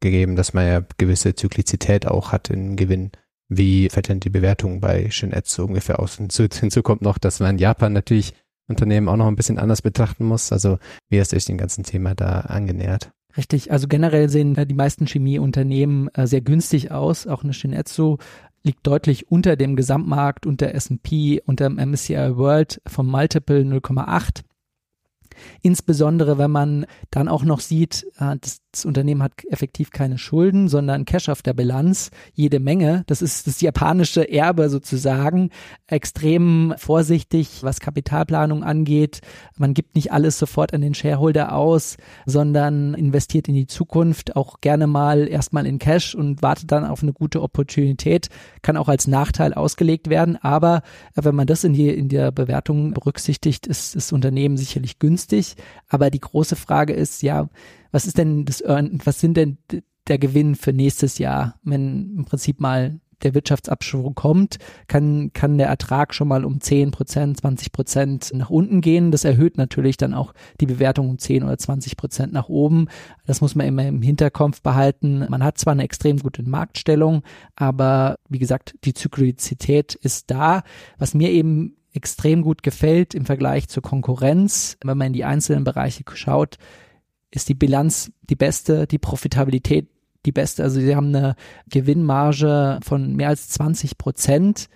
gegeben, 0.00 0.36
dass 0.36 0.54
man 0.54 0.66
ja 0.66 0.82
gewisse 0.98 1.34
Zyklizität 1.34 2.06
auch 2.06 2.32
hat 2.32 2.50
im 2.50 2.76
Gewinn. 2.76 3.10
Wie 3.48 3.88
fällt 3.88 4.08
denn 4.08 4.20
die 4.20 4.30
Bewertung 4.30 4.80
bei 4.80 5.10
Shinetsu 5.10 5.64
ungefähr 5.64 6.00
aus? 6.00 6.18
Und 6.20 6.32
hinzu 6.32 6.82
kommt 6.82 7.02
noch, 7.02 7.18
dass 7.18 7.40
man 7.40 7.56
in 7.56 7.58
Japan 7.58 7.92
natürlich 7.92 8.34
Unternehmen 8.68 9.08
auch 9.08 9.16
noch 9.16 9.28
ein 9.28 9.36
bisschen 9.36 9.58
anders 9.58 9.82
betrachten 9.82 10.24
muss. 10.24 10.52
Also 10.52 10.78
wie 11.08 11.20
hast 11.20 11.32
du 11.32 11.38
dem 11.38 11.58
ganzen 11.58 11.84
Thema 11.84 12.14
da 12.14 12.40
angenähert? 12.40 13.12
Richtig, 13.36 13.70
also 13.70 13.86
generell 13.86 14.28
sehen 14.28 14.56
äh, 14.56 14.66
die 14.66 14.74
meisten 14.74 15.06
Chemieunternehmen 15.06 16.08
äh, 16.14 16.26
sehr 16.26 16.40
günstig 16.40 16.90
aus. 16.90 17.26
Auch 17.26 17.44
eine 17.44 17.52
Shinetsu 17.52 18.16
liegt 18.64 18.86
deutlich 18.86 19.30
unter 19.30 19.56
dem 19.56 19.76
Gesamtmarkt, 19.76 20.46
unter 20.46 20.74
S&P, 20.74 21.40
unter 21.44 21.68
dem 21.68 21.76
MSCI 21.76 22.36
World 22.36 22.80
vom 22.86 23.06
Multiple 23.06 23.60
0,8. 23.60 24.42
Insbesondere, 25.62 26.38
wenn 26.38 26.50
man 26.50 26.86
dann 27.10 27.28
auch 27.28 27.44
noch 27.44 27.60
sieht, 27.60 28.06
äh, 28.18 28.36
das, 28.40 28.60
Unternehmen 28.84 29.22
hat 29.22 29.32
effektiv 29.48 29.90
keine 29.90 30.18
Schulden, 30.18 30.68
sondern 30.68 31.06
Cash 31.06 31.28
auf 31.30 31.40
der 31.40 31.54
Bilanz, 31.54 32.10
jede 32.34 32.60
Menge. 32.60 33.04
Das 33.06 33.22
ist 33.22 33.46
das 33.46 33.60
japanische 33.60 34.30
Erbe 34.30 34.68
sozusagen. 34.68 35.50
Extrem 35.86 36.74
vorsichtig, 36.76 37.62
was 37.62 37.80
Kapitalplanung 37.80 38.64
angeht. 38.64 39.20
Man 39.56 39.72
gibt 39.72 39.94
nicht 39.94 40.12
alles 40.12 40.38
sofort 40.38 40.74
an 40.74 40.80
den 40.80 40.94
Shareholder 40.94 41.54
aus, 41.54 41.96
sondern 42.26 42.94
investiert 42.94 43.48
in 43.48 43.54
die 43.54 43.66
Zukunft, 43.66 44.36
auch 44.36 44.60
gerne 44.60 44.86
mal 44.86 45.28
erstmal 45.28 45.66
in 45.66 45.78
Cash 45.78 46.14
und 46.14 46.42
wartet 46.42 46.72
dann 46.72 46.84
auf 46.84 47.02
eine 47.02 47.12
gute 47.12 47.42
Opportunität. 47.42 48.28
Kann 48.62 48.76
auch 48.76 48.88
als 48.88 49.06
Nachteil 49.06 49.54
ausgelegt 49.54 50.10
werden. 50.10 50.36
Aber 50.36 50.82
wenn 51.14 51.34
man 51.34 51.46
das 51.46 51.64
in, 51.64 51.72
die, 51.72 51.88
in 51.88 52.08
der 52.08 52.30
Bewertung 52.30 52.92
berücksichtigt, 52.92 53.66
ist 53.66 53.96
das 53.96 54.12
Unternehmen 54.12 54.56
sicherlich 54.56 54.98
günstig 54.98 55.25
günstig. 55.26 55.56
Aber 55.88 56.10
die 56.10 56.20
große 56.20 56.56
Frage 56.56 56.92
ist, 56.92 57.22
ja, 57.22 57.48
was 57.92 58.06
ist 58.06 58.18
denn 58.18 58.44
das 58.44 58.62
Earn, 58.62 59.00
was 59.04 59.20
sind 59.20 59.36
denn 59.36 59.58
der 60.08 60.18
Gewinn 60.18 60.54
für 60.54 60.72
nächstes 60.72 61.18
Jahr, 61.18 61.58
wenn 61.64 62.16
im 62.18 62.24
Prinzip 62.24 62.60
mal 62.60 63.00
der 63.22 63.34
Wirtschaftsabschwung 63.34 64.14
kommt, 64.14 64.58
kann, 64.88 65.32
kann 65.32 65.56
der 65.56 65.68
Ertrag 65.68 66.12
schon 66.12 66.28
mal 66.28 66.44
um 66.44 66.60
10 66.60 66.90
Prozent, 66.90 67.38
20 67.38 67.72
Prozent 67.72 68.30
nach 68.34 68.50
unten 68.50 68.82
gehen. 68.82 69.10
Das 69.10 69.24
erhöht 69.24 69.56
natürlich 69.56 69.96
dann 69.96 70.12
auch 70.12 70.34
die 70.60 70.66
Bewertung 70.66 71.08
um 71.08 71.18
10 71.18 71.42
oder 71.42 71.56
20 71.56 71.96
Prozent 71.96 72.34
nach 72.34 72.50
oben. 72.50 72.88
Das 73.24 73.40
muss 73.40 73.54
man 73.54 73.66
immer 73.66 73.86
im 73.86 74.02
Hinterkopf 74.02 74.60
behalten. 74.60 75.24
Man 75.30 75.42
hat 75.42 75.56
zwar 75.56 75.72
eine 75.72 75.84
extrem 75.84 76.18
gute 76.18 76.42
Marktstellung, 76.42 77.22
aber 77.56 78.16
wie 78.28 78.38
gesagt, 78.38 78.74
die 78.84 78.92
Zyklizität 78.92 79.94
ist 79.94 80.30
da. 80.30 80.62
Was 80.98 81.14
mir 81.14 81.30
eben 81.30 81.76
extrem 81.96 82.42
gut 82.42 82.62
gefällt 82.62 83.14
im 83.14 83.26
Vergleich 83.26 83.68
zur 83.68 83.82
Konkurrenz, 83.82 84.76
wenn 84.84 84.98
man 84.98 85.08
in 85.08 85.12
die 85.12 85.24
einzelnen 85.24 85.64
Bereiche 85.64 86.04
schaut, 86.14 86.58
ist 87.30 87.48
die 87.48 87.54
Bilanz 87.54 88.12
die 88.28 88.36
beste, 88.36 88.86
die 88.86 88.98
Profitabilität 88.98 89.88
die 90.24 90.32
beste. 90.32 90.62
Also 90.62 90.80
sie 90.80 90.94
haben 90.94 91.14
eine 91.14 91.36
Gewinnmarge 91.70 92.80
von 92.82 93.14
mehr 93.14 93.28
als 93.28 93.48
20 93.50 93.98
Prozent 93.98 94.68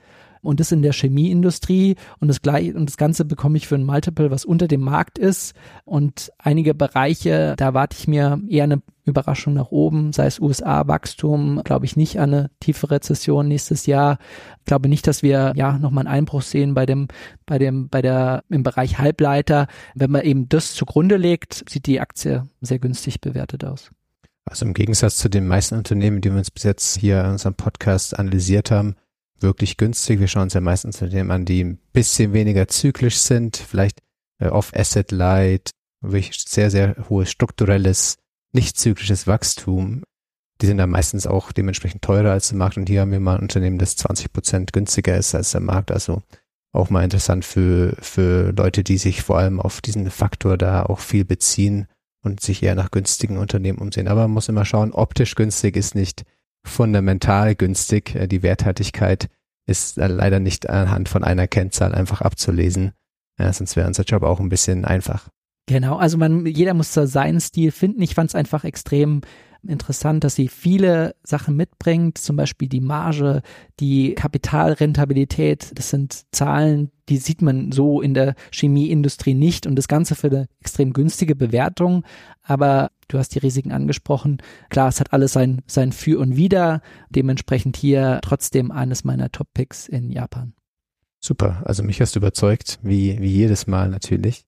und 0.43 0.61
das 0.61 0.73
in 0.73 0.83
der 0.83 0.93
Chemieindustrie 0.93 1.97
und 2.19 2.29
das 2.29 2.43
gleiche 2.43 2.75
und 2.75 2.89
das 2.89 2.97
Ganze 2.97 3.25
bekomme 3.25 3.57
ich 3.57 3.67
für 3.67 3.75
ein 3.75 3.85
Multiple, 3.85 4.31
was 4.31 4.45
unter 4.45 4.69
dem 4.69 4.81
Markt 4.83 5.19
ist 5.19 5.55
und 5.85 6.33
einige 6.39 6.75
Bereiche, 6.75 7.55
da 7.57 7.75
warte 7.75 7.97
ich 7.99 8.09
mir 8.09 8.41
eher 8.49 8.65
eine 8.65 8.83
Überraschung 9.05 9.55
nach 9.55 9.71
oben, 9.71 10.13
sei 10.13 10.27
es 10.27 10.41
USA 10.41 10.87
Wachstum, 10.87 11.63
glaube 11.65 11.85
ich 11.85 11.97
nicht 11.97 12.19
an 12.19 12.33
eine 12.33 12.51
tiefe 12.61 12.91
Rezession 12.91 13.49
nächstes 13.49 13.87
Jahr. 13.87 14.19
Ich 14.61 14.65
glaube 14.67 14.89
nicht, 14.89 15.07
dass 15.07 15.23
wir 15.23 15.53
ja 15.57 15.79
nochmal 15.79 16.07
einen 16.07 16.15
Einbruch 16.15 16.43
sehen 16.43 16.75
bei 16.75 16.87
dem, 16.87 17.09
bei 17.47 17.59
dem, 17.59 17.89
bei 17.89 18.03
der, 18.03 18.45
im 18.49 18.63
Bereich 18.63 18.99
Halbleiter. 18.99 19.67
Wenn 19.95 20.11
man 20.11 20.23
eben 20.23 20.49
das 20.49 20.75
zugrunde 20.75 21.17
legt, 21.17 21.65
sieht 21.69 21.87
die 21.87 22.01
Aktie 22.01 22.49
sehr 22.61 22.79
günstig 22.79 23.21
bewertet 23.21 23.65
aus. 23.65 23.91
Also 24.45 24.65
im 24.65 24.75
Gegensatz 24.75 25.17
zu 25.17 25.29
den 25.29 25.47
meisten 25.47 25.77
Unternehmen, 25.77 26.21
die 26.21 26.31
wir 26.31 26.39
uns 26.39 26.51
bis 26.51 26.65
jetzt 26.65 26.99
hier 26.99 27.21
in 27.25 27.33
unserem 27.33 27.55
Podcast 27.55 28.19
analysiert 28.19 28.71
haben, 28.71 28.97
wirklich 29.43 29.77
günstig. 29.77 30.21
Wir 30.21 30.29
schauen 30.29 30.45
uns 30.45 30.55
ja 30.55 30.61
meistens 30.61 31.01
Unternehmen 31.01 31.31
an, 31.31 31.45
die 31.45 31.65
ein 31.65 31.79
bisschen 31.93 32.33
weniger 32.33 32.69
zyklisch 32.69 33.19
sind, 33.19 33.57
vielleicht 33.57 34.01
äh, 34.39 34.49
off 34.49 34.73
Asset 34.75 35.11
Light, 35.13 35.71
wirklich 36.01 36.33
sehr, 36.47 36.71
sehr 36.71 36.97
hohes 37.09 37.31
strukturelles, 37.31 38.17
nicht 38.53 38.79
zyklisches 38.79 39.27
Wachstum. 39.27 40.03
Die 40.61 40.67
sind 40.67 40.79
dann 40.79 40.91
meistens 40.91 41.27
auch 41.27 41.53
dementsprechend 41.53 42.03
teurer 42.03 42.33
als 42.33 42.49
der 42.49 42.59
Markt. 42.59 42.77
Und 42.77 42.89
hier 42.89 43.01
haben 43.01 43.13
wir 43.13 43.21
mal 43.21 43.37
ein 43.37 43.43
Unternehmen, 43.43 43.79
das 43.79 43.97
20 43.97 44.33
Prozent 44.33 44.73
günstiger 44.73 45.17
ist 45.17 45.35
als 45.35 45.53
der 45.53 45.61
Markt. 45.61 45.91
Also 45.91 46.23
auch 46.73 46.91
mal 46.91 47.03
interessant 47.03 47.45
für, 47.45 47.97
für 48.01 48.53
Leute, 48.53 48.85
die 48.85 48.99
sich 48.99 49.23
vor 49.23 49.39
allem 49.39 49.61
auf 49.61 49.81
diesen 49.81 50.11
Faktor 50.11 50.59
da 50.59 50.85
auch 50.85 51.01
viel 51.01 51.25
beziehen 51.25 51.87
und 52.23 52.41
sich 52.41 52.63
eher 52.63 52.75
nach 52.75 52.91
günstigen 52.91 53.39
Unternehmen 53.39 53.79
umsehen. 53.79 54.09
Aber 54.09 54.23
man 54.23 54.33
muss 54.33 54.49
immer 54.49 54.65
schauen, 54.65 54.93
optisch 54.93 55.35
günstig 55.35 55.77
ist 55.77 55.95
nicht 55.95 56.25
fundamental 56.65 57.55
günstig. 57.55 58.15
Äh, 58.15 58.27
die 58.27 58.43
Werthaltigkeit 58.43 59.29
ist 59.67 59.99
äh, 59.99 60.07
leider 60.07 60.41
nicht 60.41 60.69
anhand 60.69 61.09
von 61.09 61.25
einer 61.25 61.47
Kennzahl 61.47 61.95
einfach 61.95 62.21
abzulesen. 62.21 62.93
Ja, 63.39 63.53
sonst 63.53 63.77
wäre 63.77 63.87
unser 63.87 64.05
Job 64.05 64.23
auch 64.23 64.41
ein 64.41 64.49
bisschen 64.49 64.85
einfach. 64.85 65.29
Genau, 65.67 65.97
also 65.97 66.19
man, 66.19 66.47
jeder 66.47 66.75
muss 66.75 66.93
da 66.93 67.07
seinen 67.07 67.41
Stil 67.41 67.71
finden. 67.71 68.03
Ich 68.03 68.15
fand 68.15 68.31
es 68.31 68.35
einfach 68.35 68.65
extrem 68.65 69.21
interessant, 69.67 70.25
dass 70.25 70.35
sie 70.35 70.49
viele 70.49 71.15
Sachen 71.23 71.57
mitbringt, 71.57 72.19
zum 72.19 72.37
Beispiel 72.37 72.69
die 72.69 72.81
Marge, 72.81 73.43
die 73.79 74.15
Kapitalrentabilität. 74.15 75.73
Das 75.75 75.91
sind 75.91 76.23
Zahlen, 76.33 76.91
die 77.09 77.19
sieht 77.19 77.43
man 77.43 77.73
so 77.73 78.01
in 78.01 78.15
der 78.15 78.35
Chemieindustrie 78.53 79.35
nicht 79.35 79.67
und 79.67 79.77
das 79.77 79.89
Ganze 79.89 80.15
für 80.15 80.29
eine 80.29 80.47
extrem 80.61 80.93
günstige 80.93 81.37
Bewertung. 81.37 82.05
Aber 82.43 82.91
du 83.09 83.19
hast 83.19 83.35
die 83.35 83.41
Risiken 83.41 83.73
angesprochen. 83.73 84.39
Klar, 84.71 84.89
es 84.89 85.01
hat 85.01 85.13
alles 85.13 85.33
sein, 85.33 85.63
sein 85.67 85.93
Für 85.93 86.19
und 86.21 86.37
Wider. 86.37 86.83
Dementsprechend 87.11 87.77
hier 87.77 88.21
trotzdem 88.23 88.71
eines 88.71 89.05
meiner 89.05 89.31
Top-Picks 89.31 89.89
in 89.89 90.11
Japan. 90.11 90.55
Super, 91.21 91.63
also 91.67 91.83
mich 91.83 92.01
hast 92.01 92.15
du 92.15 92.19
überzeugt, 92.21 92.79
wie, 92.83 93.21
wie 93.21 93.29
jedes 93.29 93.67
Mal 93.67 93.91
natürlich. 93.91 94.47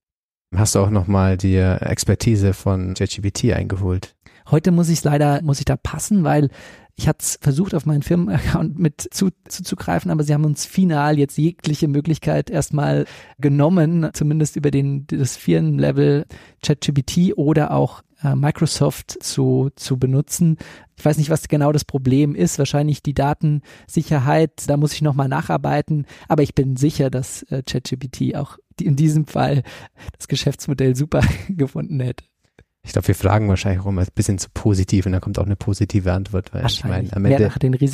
Hast 0.54 0.74
du 0.74 0.80
auch 0.80 0.90
nochmal 0.90 1.36
die 1.36 1.56
Expertise 1.56 2.52
von 2.52 2.94
ChatGPT 2.94 3.52
eingeholt? 3.52 4.14
Heute 4.50 4.70
muss 4.70 4.88
ich 4.88 5.02
leider, 5.04 5.42
muss 5.42 5.58
ich 5.58 5.64
da 5.64 5.76
passen, 5.76 6.24
weil 6.24 6.50
ich 6.94 7.08
hatte 7.08 7.24
versucht, 7.40 7.74
auf 7.74 7.86
meinen 7.86 8.02
Firmenaccount 8.02 8.78
mit 8.78 9.00
zu, 9.10 9.30
zuzugreifen, 9.48 10.10
aber 10.10 10.24
sie 10.24 10.34
haben 10.34 10.44
uns 10.44 10.66
final 10.66 11.18
jetzt 11.18 11.38
jegliche 11.38 11.88
Möglichkeit 11.88 12.50
erstmal 12.50 13.06
genommen, 13.38 14.10
zumindest 14.12 14.56
über 14.56 14.70
den, 14.70 15.06
das 15.06 15.36
Firmenlevel 15.36 16.26
ChatGPT 16.62 17.36
oder 17.36 17.72
auch 17.72 18.02
äh, 18.22 18.34
Microsoft 18.34 19.22
zu, 19.22 19.70
zu 19.74 19.98
benutzen. 19.98 20.58
Ich 20.96 21.04
weiß 21.04 21.16
nicht, 21.16 21.30
was 21.30 21.48
genau 21.48 21.72
das 21.72 21.84
Problem 21.84 22.34
ist. 22.34 22.58
Wahrscheinlich 22.58 23.02
die 23.02 23.14
Datensicherheit. 23.14 24.68
Da 24.68 24.76
muss 24.76 24.92
ich 24.92 25.02
nochmal 25.02 25.28
nacharbeiten. 25.28 26.06
Aber 26.28 26.42
ich 26.42 26.54
bin 26.54 26.76
sicher, 26.76 27.10
dass 27.10 27.42
äh, 27.44 27.62
ChatGPT 27.62 28.36
auch 28.36 28.58
in 28.80 28.96
diesem 28.96 29.26
Fall 29.26 29.62
das 30.16 30.28
Geschäftsmodell 30.28 30.94
super 30.94 31.22
gefunden 31.48 32.00
hätte. 32.00 32.24
Ich 32.84 32.92
glaube, 32.92 33.06
wir 33.06 33.14
fragen 33.14 33.48
wahrscheinlich 33.48 33.80
auch 33.80 33.86
immer 33.86 34.02
ein 34.02 34.08
bisschen 34.12 34.38
zu 34.38 34.48
positiv 34.52 35.06
und 35.06 35.12
da 35.12 35.20
kommt 35.20 35.38
auch 35.38 35.46
eine 35.46 35.54
positive 35.54 36.12
Antwort, 36.12 36.52
weil 36.52 36.66
ich 36.66 36.82
meine, 36.84 37.12
am 37.12 37.24
Ende 37.24 37.52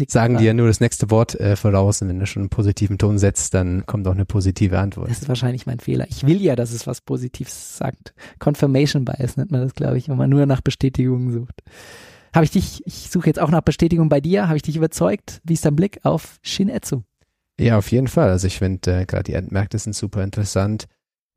sagen 0.08 0.38
die 0.38 0.44
ja 0.44 0.54
nur 0.54 0.66
das 0.66 0.80
nächste 0.80 1.10
Wort 1.10 1.38
äh, 1.38 1.56
voraus 1.56 2.00
und 2.00 2.08
wenn 2.08 2.18
du 2.18 2.26
schon 2.26 2.42
einen 2.42 2.48
positiven 2.48 2.96
Ton 2.96 3.18
setzt, 3.18 3.52
dann 3.52 3.84
kommt 3.84 4.08
auch 4.08 4.12
eine 4.12 4.24
positive 4.24 4.78
Antwort. 4.78 5.10
Das 5.10 5.20
ist 5.20 5.28
wahrscheinlich 5.28 5.66
mein 5.66 5.78
Fehler. 5.78 6.06
Ich 6.08 6.26
will 6.26 6.40
ja, 6.40 6.56
dass 6.56 6.72
es 6.72 6.86
was 6.86 7.02
Positives 7.02 7.76
sagt. 7.76 8.14
Confirmation 8.38 9.04
Bias 9.04 9.36
nennt 9.36 9.50
man 9.50 9.60
das, 9.60 9.74
glaube 9.74 9.98
ich, 9.98 10.08
wenn 10.08 10.16
man 10.16 10.30
nur 10.30 10.46
nach 10.46 10.62
Bestätigungen 10.62 11.32
sucht. 11.32 11.62
Habe 12.34 12.44
ich 12.44 12.50
dich, 12.50 12.82
ich 12.86 13.10
suche 13.10 13.26
jetzt 13.26 13.40
auch 13.40 13.50
nach 13.50 13.62
Bestätigung 13.62 14.08
bei 14.08 14.22
dir, 14.22 14.48
habe 14.48 14.56
ich 14.56 14.62
dich 14.62 14.76
überzeugt? 14.76 15.42
Wie 15.44 15.52
ist 15.52 15.66
dein 15.66 15.76
Blick 15.76 16.00
auf 16.04 16.38
Shinetsu? 16.42 17.02
Ja, 17.60 17.76
auf 17.76 17.90
jeden 17.90 18.08
Fall. 18.08 18.30
Also 18.30 18.46
ich 18.46 18.58
finde, 18.58 19.00
äh, 19.00 19.04
gerade 19.04 19.24
die 19.24 19.34
Endmärkte 19.34 19.78
sind 19.78 19.94
super 19.94 20.22
interessant 20.22 20.86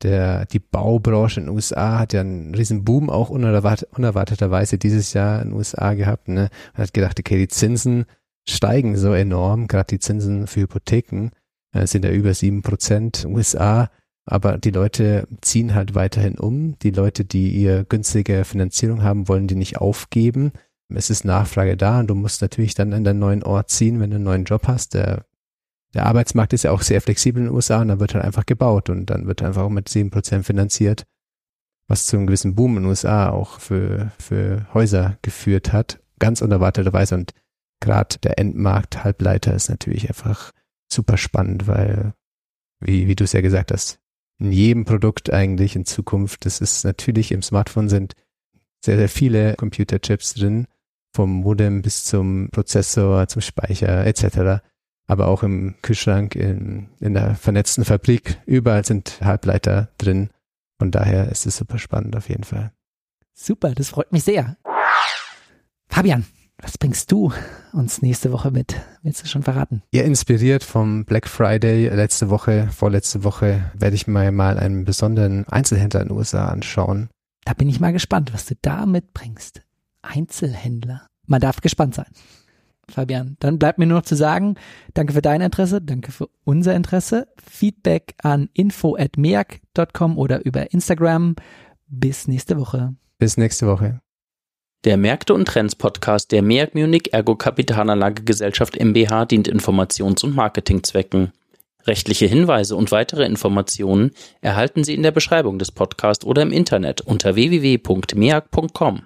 der, 0.02 0.46
die 0.46 0.58
Baubranche 0.58 1.40
in 1.40 1.46
den 1.46 1.54
USA 1.54 1.98
hat 1.98 2.12
ja 2.12 2.20
einen 2.20 2.54
riesen 2.54 2.84
Boom 2.84 3.10
auch 3.10 3.30
unerwart, 3.30 3.86
unerwarteterweise 3.96 4.78
dieses 4.78 5.12
Jahr 5.12 5.42
in 5.42 5.48
den 5.48 5.56
USA 5.56 5.94
gehabt. 5.94 6.28
Ne? 6.28 6.48
Man 6.74 6.82
hat 6.82 6.94
gedacht, 6.94 7.18
okay, 7.18 7.38
die 7.38 7.48
Zinsen 7.48 8.06
steigen 8.48 8.96
so 8.96 9.12
enorm, 9.12 9.68
gerade 9.68 9.86
die 9.88 9.98
Zinsen 9.98 10.46
für 10.46 10.62
Hypotheken 10.62 11.30
äh, 11.72 11.86
sind 11.86 12.04
ja 12.04 12.10
über 12.10 12.34
sieben 12.34 12.62
Prozent 12.62 13.24
USA, 13.24 13.90
aber 14.24 14.58
die 14.58 14.70
Leute 14.70 15.26
ziehen 15.40 15.74
halt 15.74 15.94
weiterhin 15.94 16.38
um. 16.38 16.78
Die 16.80 16.90
Leute, 16.90 17.24
die 17.24 17.50
ihr 17.50 17.84
günstige 17.84 18.44
Finanzierung 18.44 19.02
haben, 19.02 19.28
wollen 19.28 19.48
die 19.48 19.56
nicht 19.56 19.78
aufgeben. 19.78 20.52
Es 20.94 21.10
ist 21.10 21.24
Nachfrage 21.24 21.76
da 21.76 22.00
und 22.00 22.08
du 22.08 22.14
musst 22.14 22.42
natürlich 22.42 22.74
dann 22.74 22.92
in 22.92 23.04
deinen 23.04 23.18
neuen 23.18 23.42
Ort 23.42 23.70
ziehen, 23.70 24.00
wenn 24.00 24.10
du 24.10 24.16
einen 24.16 24.24
neuen 24.24 24.44
Job 24.44 24.68
hast, 24.68 24.94
der 24.94 25.24
der 25.94 26.06
Arbeitsmarkt 26.06 26.52
ist 26.52 26.64
ja 26.64 26.70
auch 26.70 26.82
sehr 26.82 27.00
flexibel 27.00 27.42
in 27.42 27.48
den 27.48 27.54
USA 27.54 27.80
und 27.80 27.88
dann 27.88 28.00
wird 28.00 28.14
halt 28.14 28.24
einfach 28.24 28.46
gebaut 28.46 28.88
und 28.88 29.06
dann 29.06 29.26
wird 29.26 29.42
einfach 29.42 29.68
mit 29.68 29.88
sieben 29.88 30.10
Prozent 30.10 30.46
finanziert, 30.46 31.04
was 31.86 32.06
zu 32.06 32.16
einem 32.16 32.26
gewissen 32.26 32.54
Boom 32.54 32.76
in 32.76 32.82
den 32.84 32.90
USA 32.90 33.30
auch 33.30 33.60
für, 33.60 34.12
für 34.18 34.66
Häuser 34.72 35.18
geführt 35.22 35.72
hat, 35.72 36.00
ganz 36.18 36.40
unerwarteterweise 36.40 37.14
und 37.14 37.34
gerade 37.80 38.18
der 38.18 38.38
Endmarkt 38.38 39.04
Halbleiter 39.04 39.54
ist 39.54 39.68
natürlich 39.68 40.08
einfach 40.08 40.52
super 40.90 41.16
spannend, 41.18 41.66
weil, 41.66 42.14
wie, 42.80 43.06
wie 43.06 43.16
du 43.16 43.24
es 43.24 43.32
ja 43.32 43.40
gesagt 43.40 43.72
hast, 43.72 43.98
in 44.38 44.50
jedem 44.50 44.84
Produkt 44.84 45.32
eigentlich 45.32 45.76
in 45.76 45.84
Zukunft, 45.84 46.46
das 46.46 46.60
ist 46.60 46.84
natürlich 46.84 47.32
im 47.32 47.42
Smartphone 47.42 47.88
sind 47.88 48.14
sehr, 48.84 48.96
sehr 48.96 49.08
viele 49.08 49.54
Computerchips 49.54 50.34
drin, 50.34 50.66
vom 51.14 51.30
Modem 51.30 51.82
bis 51.82 52.04
zum 52.04 52.48
Prozessor, 52.50 53.28
zum 53.28 53.42
Speicher 53.42 54.06
etc 54.06 54.62
aber 55.06 55.28
auch 55.28 55.42
im 55.42 55.74
Kühlschrank, 55.82 56.34
in, 56.34 56.88
in 57.00 57.14
der 57.14 57.34
vernetzten 57.34 57.84
Fabrik. 57.84 58.40
Überall 58.46 58.84
sind 58.84 59.20
Halbleiter 59.20 59.88
drin. 59.98 60.30
Von 60.78 60.90
daher 60.90 61.30
ist 61.30 61.46
es 61.46 61.56
super 61.56 61.78
spannend 61.78 62.16
auf 62.16 62.28
jeden 62.28 62.44
Fall. 62.44 62.72
Super, 63.34 63.72
das 63.72 63.90
freut 63.90 64.12
mich 64.12 64.24
sehr. 64.24 64.56
Fabian, 65.88 66.24
was 66.58 66.78
bringst 66.78 67.10
du 67.10 67.32
uns 67.72 68.02
nächste 68.02 68.32
Woche 68.32 68.50
mit? 68.50 68.80
Willst 69.02 69.22
du 69.22 69.26
schon 69.26 69.42
verraten? 69.42 69.82
Ja, 69.92 70.04
inspiriert 70.04 70.62
vom 70.62 71.04
Black 71.04 71.28
Friday 71.28 71.88
letzte 71.88 72.30
Woche, 72.30 72.68
vorletzte 72.72 73.24
Woche, 73.24 73.72
werde 73.74 73.96
ich 73.96 74.06
mir 74.06 74.30
mal 74.30 74.58
einen 74.58 74.84
besonderen 74.84 75.46
Einzelhändler 75.48 76.02
in 76.02 76.08
den 76.08 76.16
USA 76.16 76.48
anschauen. 76.48 77.08
Da 77.44 77.54
bin 77.54 77.68
ich 77.68 77.80
mal 77.80 77.92
gespannt, 77.92 78.32
was 78.32 78.46
du 78.46 78.54
da 78.62 78.86
mitbringst. 78.86 79.62
Einzelhändler. 80.02 81.06
Man 81.26 81.40
darf 81.40 81.60
gespannt 81.60 81.94
sein. 81.94 82.06
Fabian. 82.88 83.36
Dann 83.40 83.58
bleibt 83.58 83.78
mir 83.78 83.86
nur 83.86 83.98
noch 83.98 84.04
zu 84.04 84.16
sagen, 84.16 84.56
danke 84.94 85.12
für 85.12 85.22
dein 85.22 85.40
Interesse, 85.40 85.80
danke 85.80 86.12
für 86.12 86.28
unser 86.44 86.74
Interesse. 86.74 87.28
Feedback 87.42 88.14
an 88.22 88.48
info@merk.com 88.52 90.18
oder 90.18 90.44
über 90.44 90.72
Instagram. 90.72 91.36
Bis 91.86 92.28
nächste 92.28 92.58
Woche. 92.58 92.94
Bis 93.18 93.36
nächste 93.36 93.66
Woche. 93.66 94.00
Der 94.84 94.96
Märkte 94.96 95.34
und 95.34 95.46
Trends 95.46 95.76
Podcast 95.76 96.32
der 96.32 96.42
Merck 96.42 96.74
Munich 96.74 97.12
Ergo 97.12 97.36
Kapitalanlage 97.36 98.24
Gesellschaft 98.24 98.76
MBH 98.76 99.26
dient 99.26 99.48
Informations- 99.48 100.24
und 100.24 100.34
Marketingzwecken. 100.34 101.30
Rechtliche 101.86 102.26
Hinweise 102.26 102.76
und 102.76 102.90
weitere 102.90 103.24
Informationen 103.24 104.10
erhalten 104.40 104.84
Sie 104.84 104.94
in 104.94 105.02
der 105.02 105.10
Beschreibung 105.10 105.58
des 105.58 105.70
Podcasts 105.72 106.24
oder 106.24 106.42
im 106.42 106.52
Internet 106.52 107.00
unter 107.00 107.34
www.meag.com. 107.34 109.02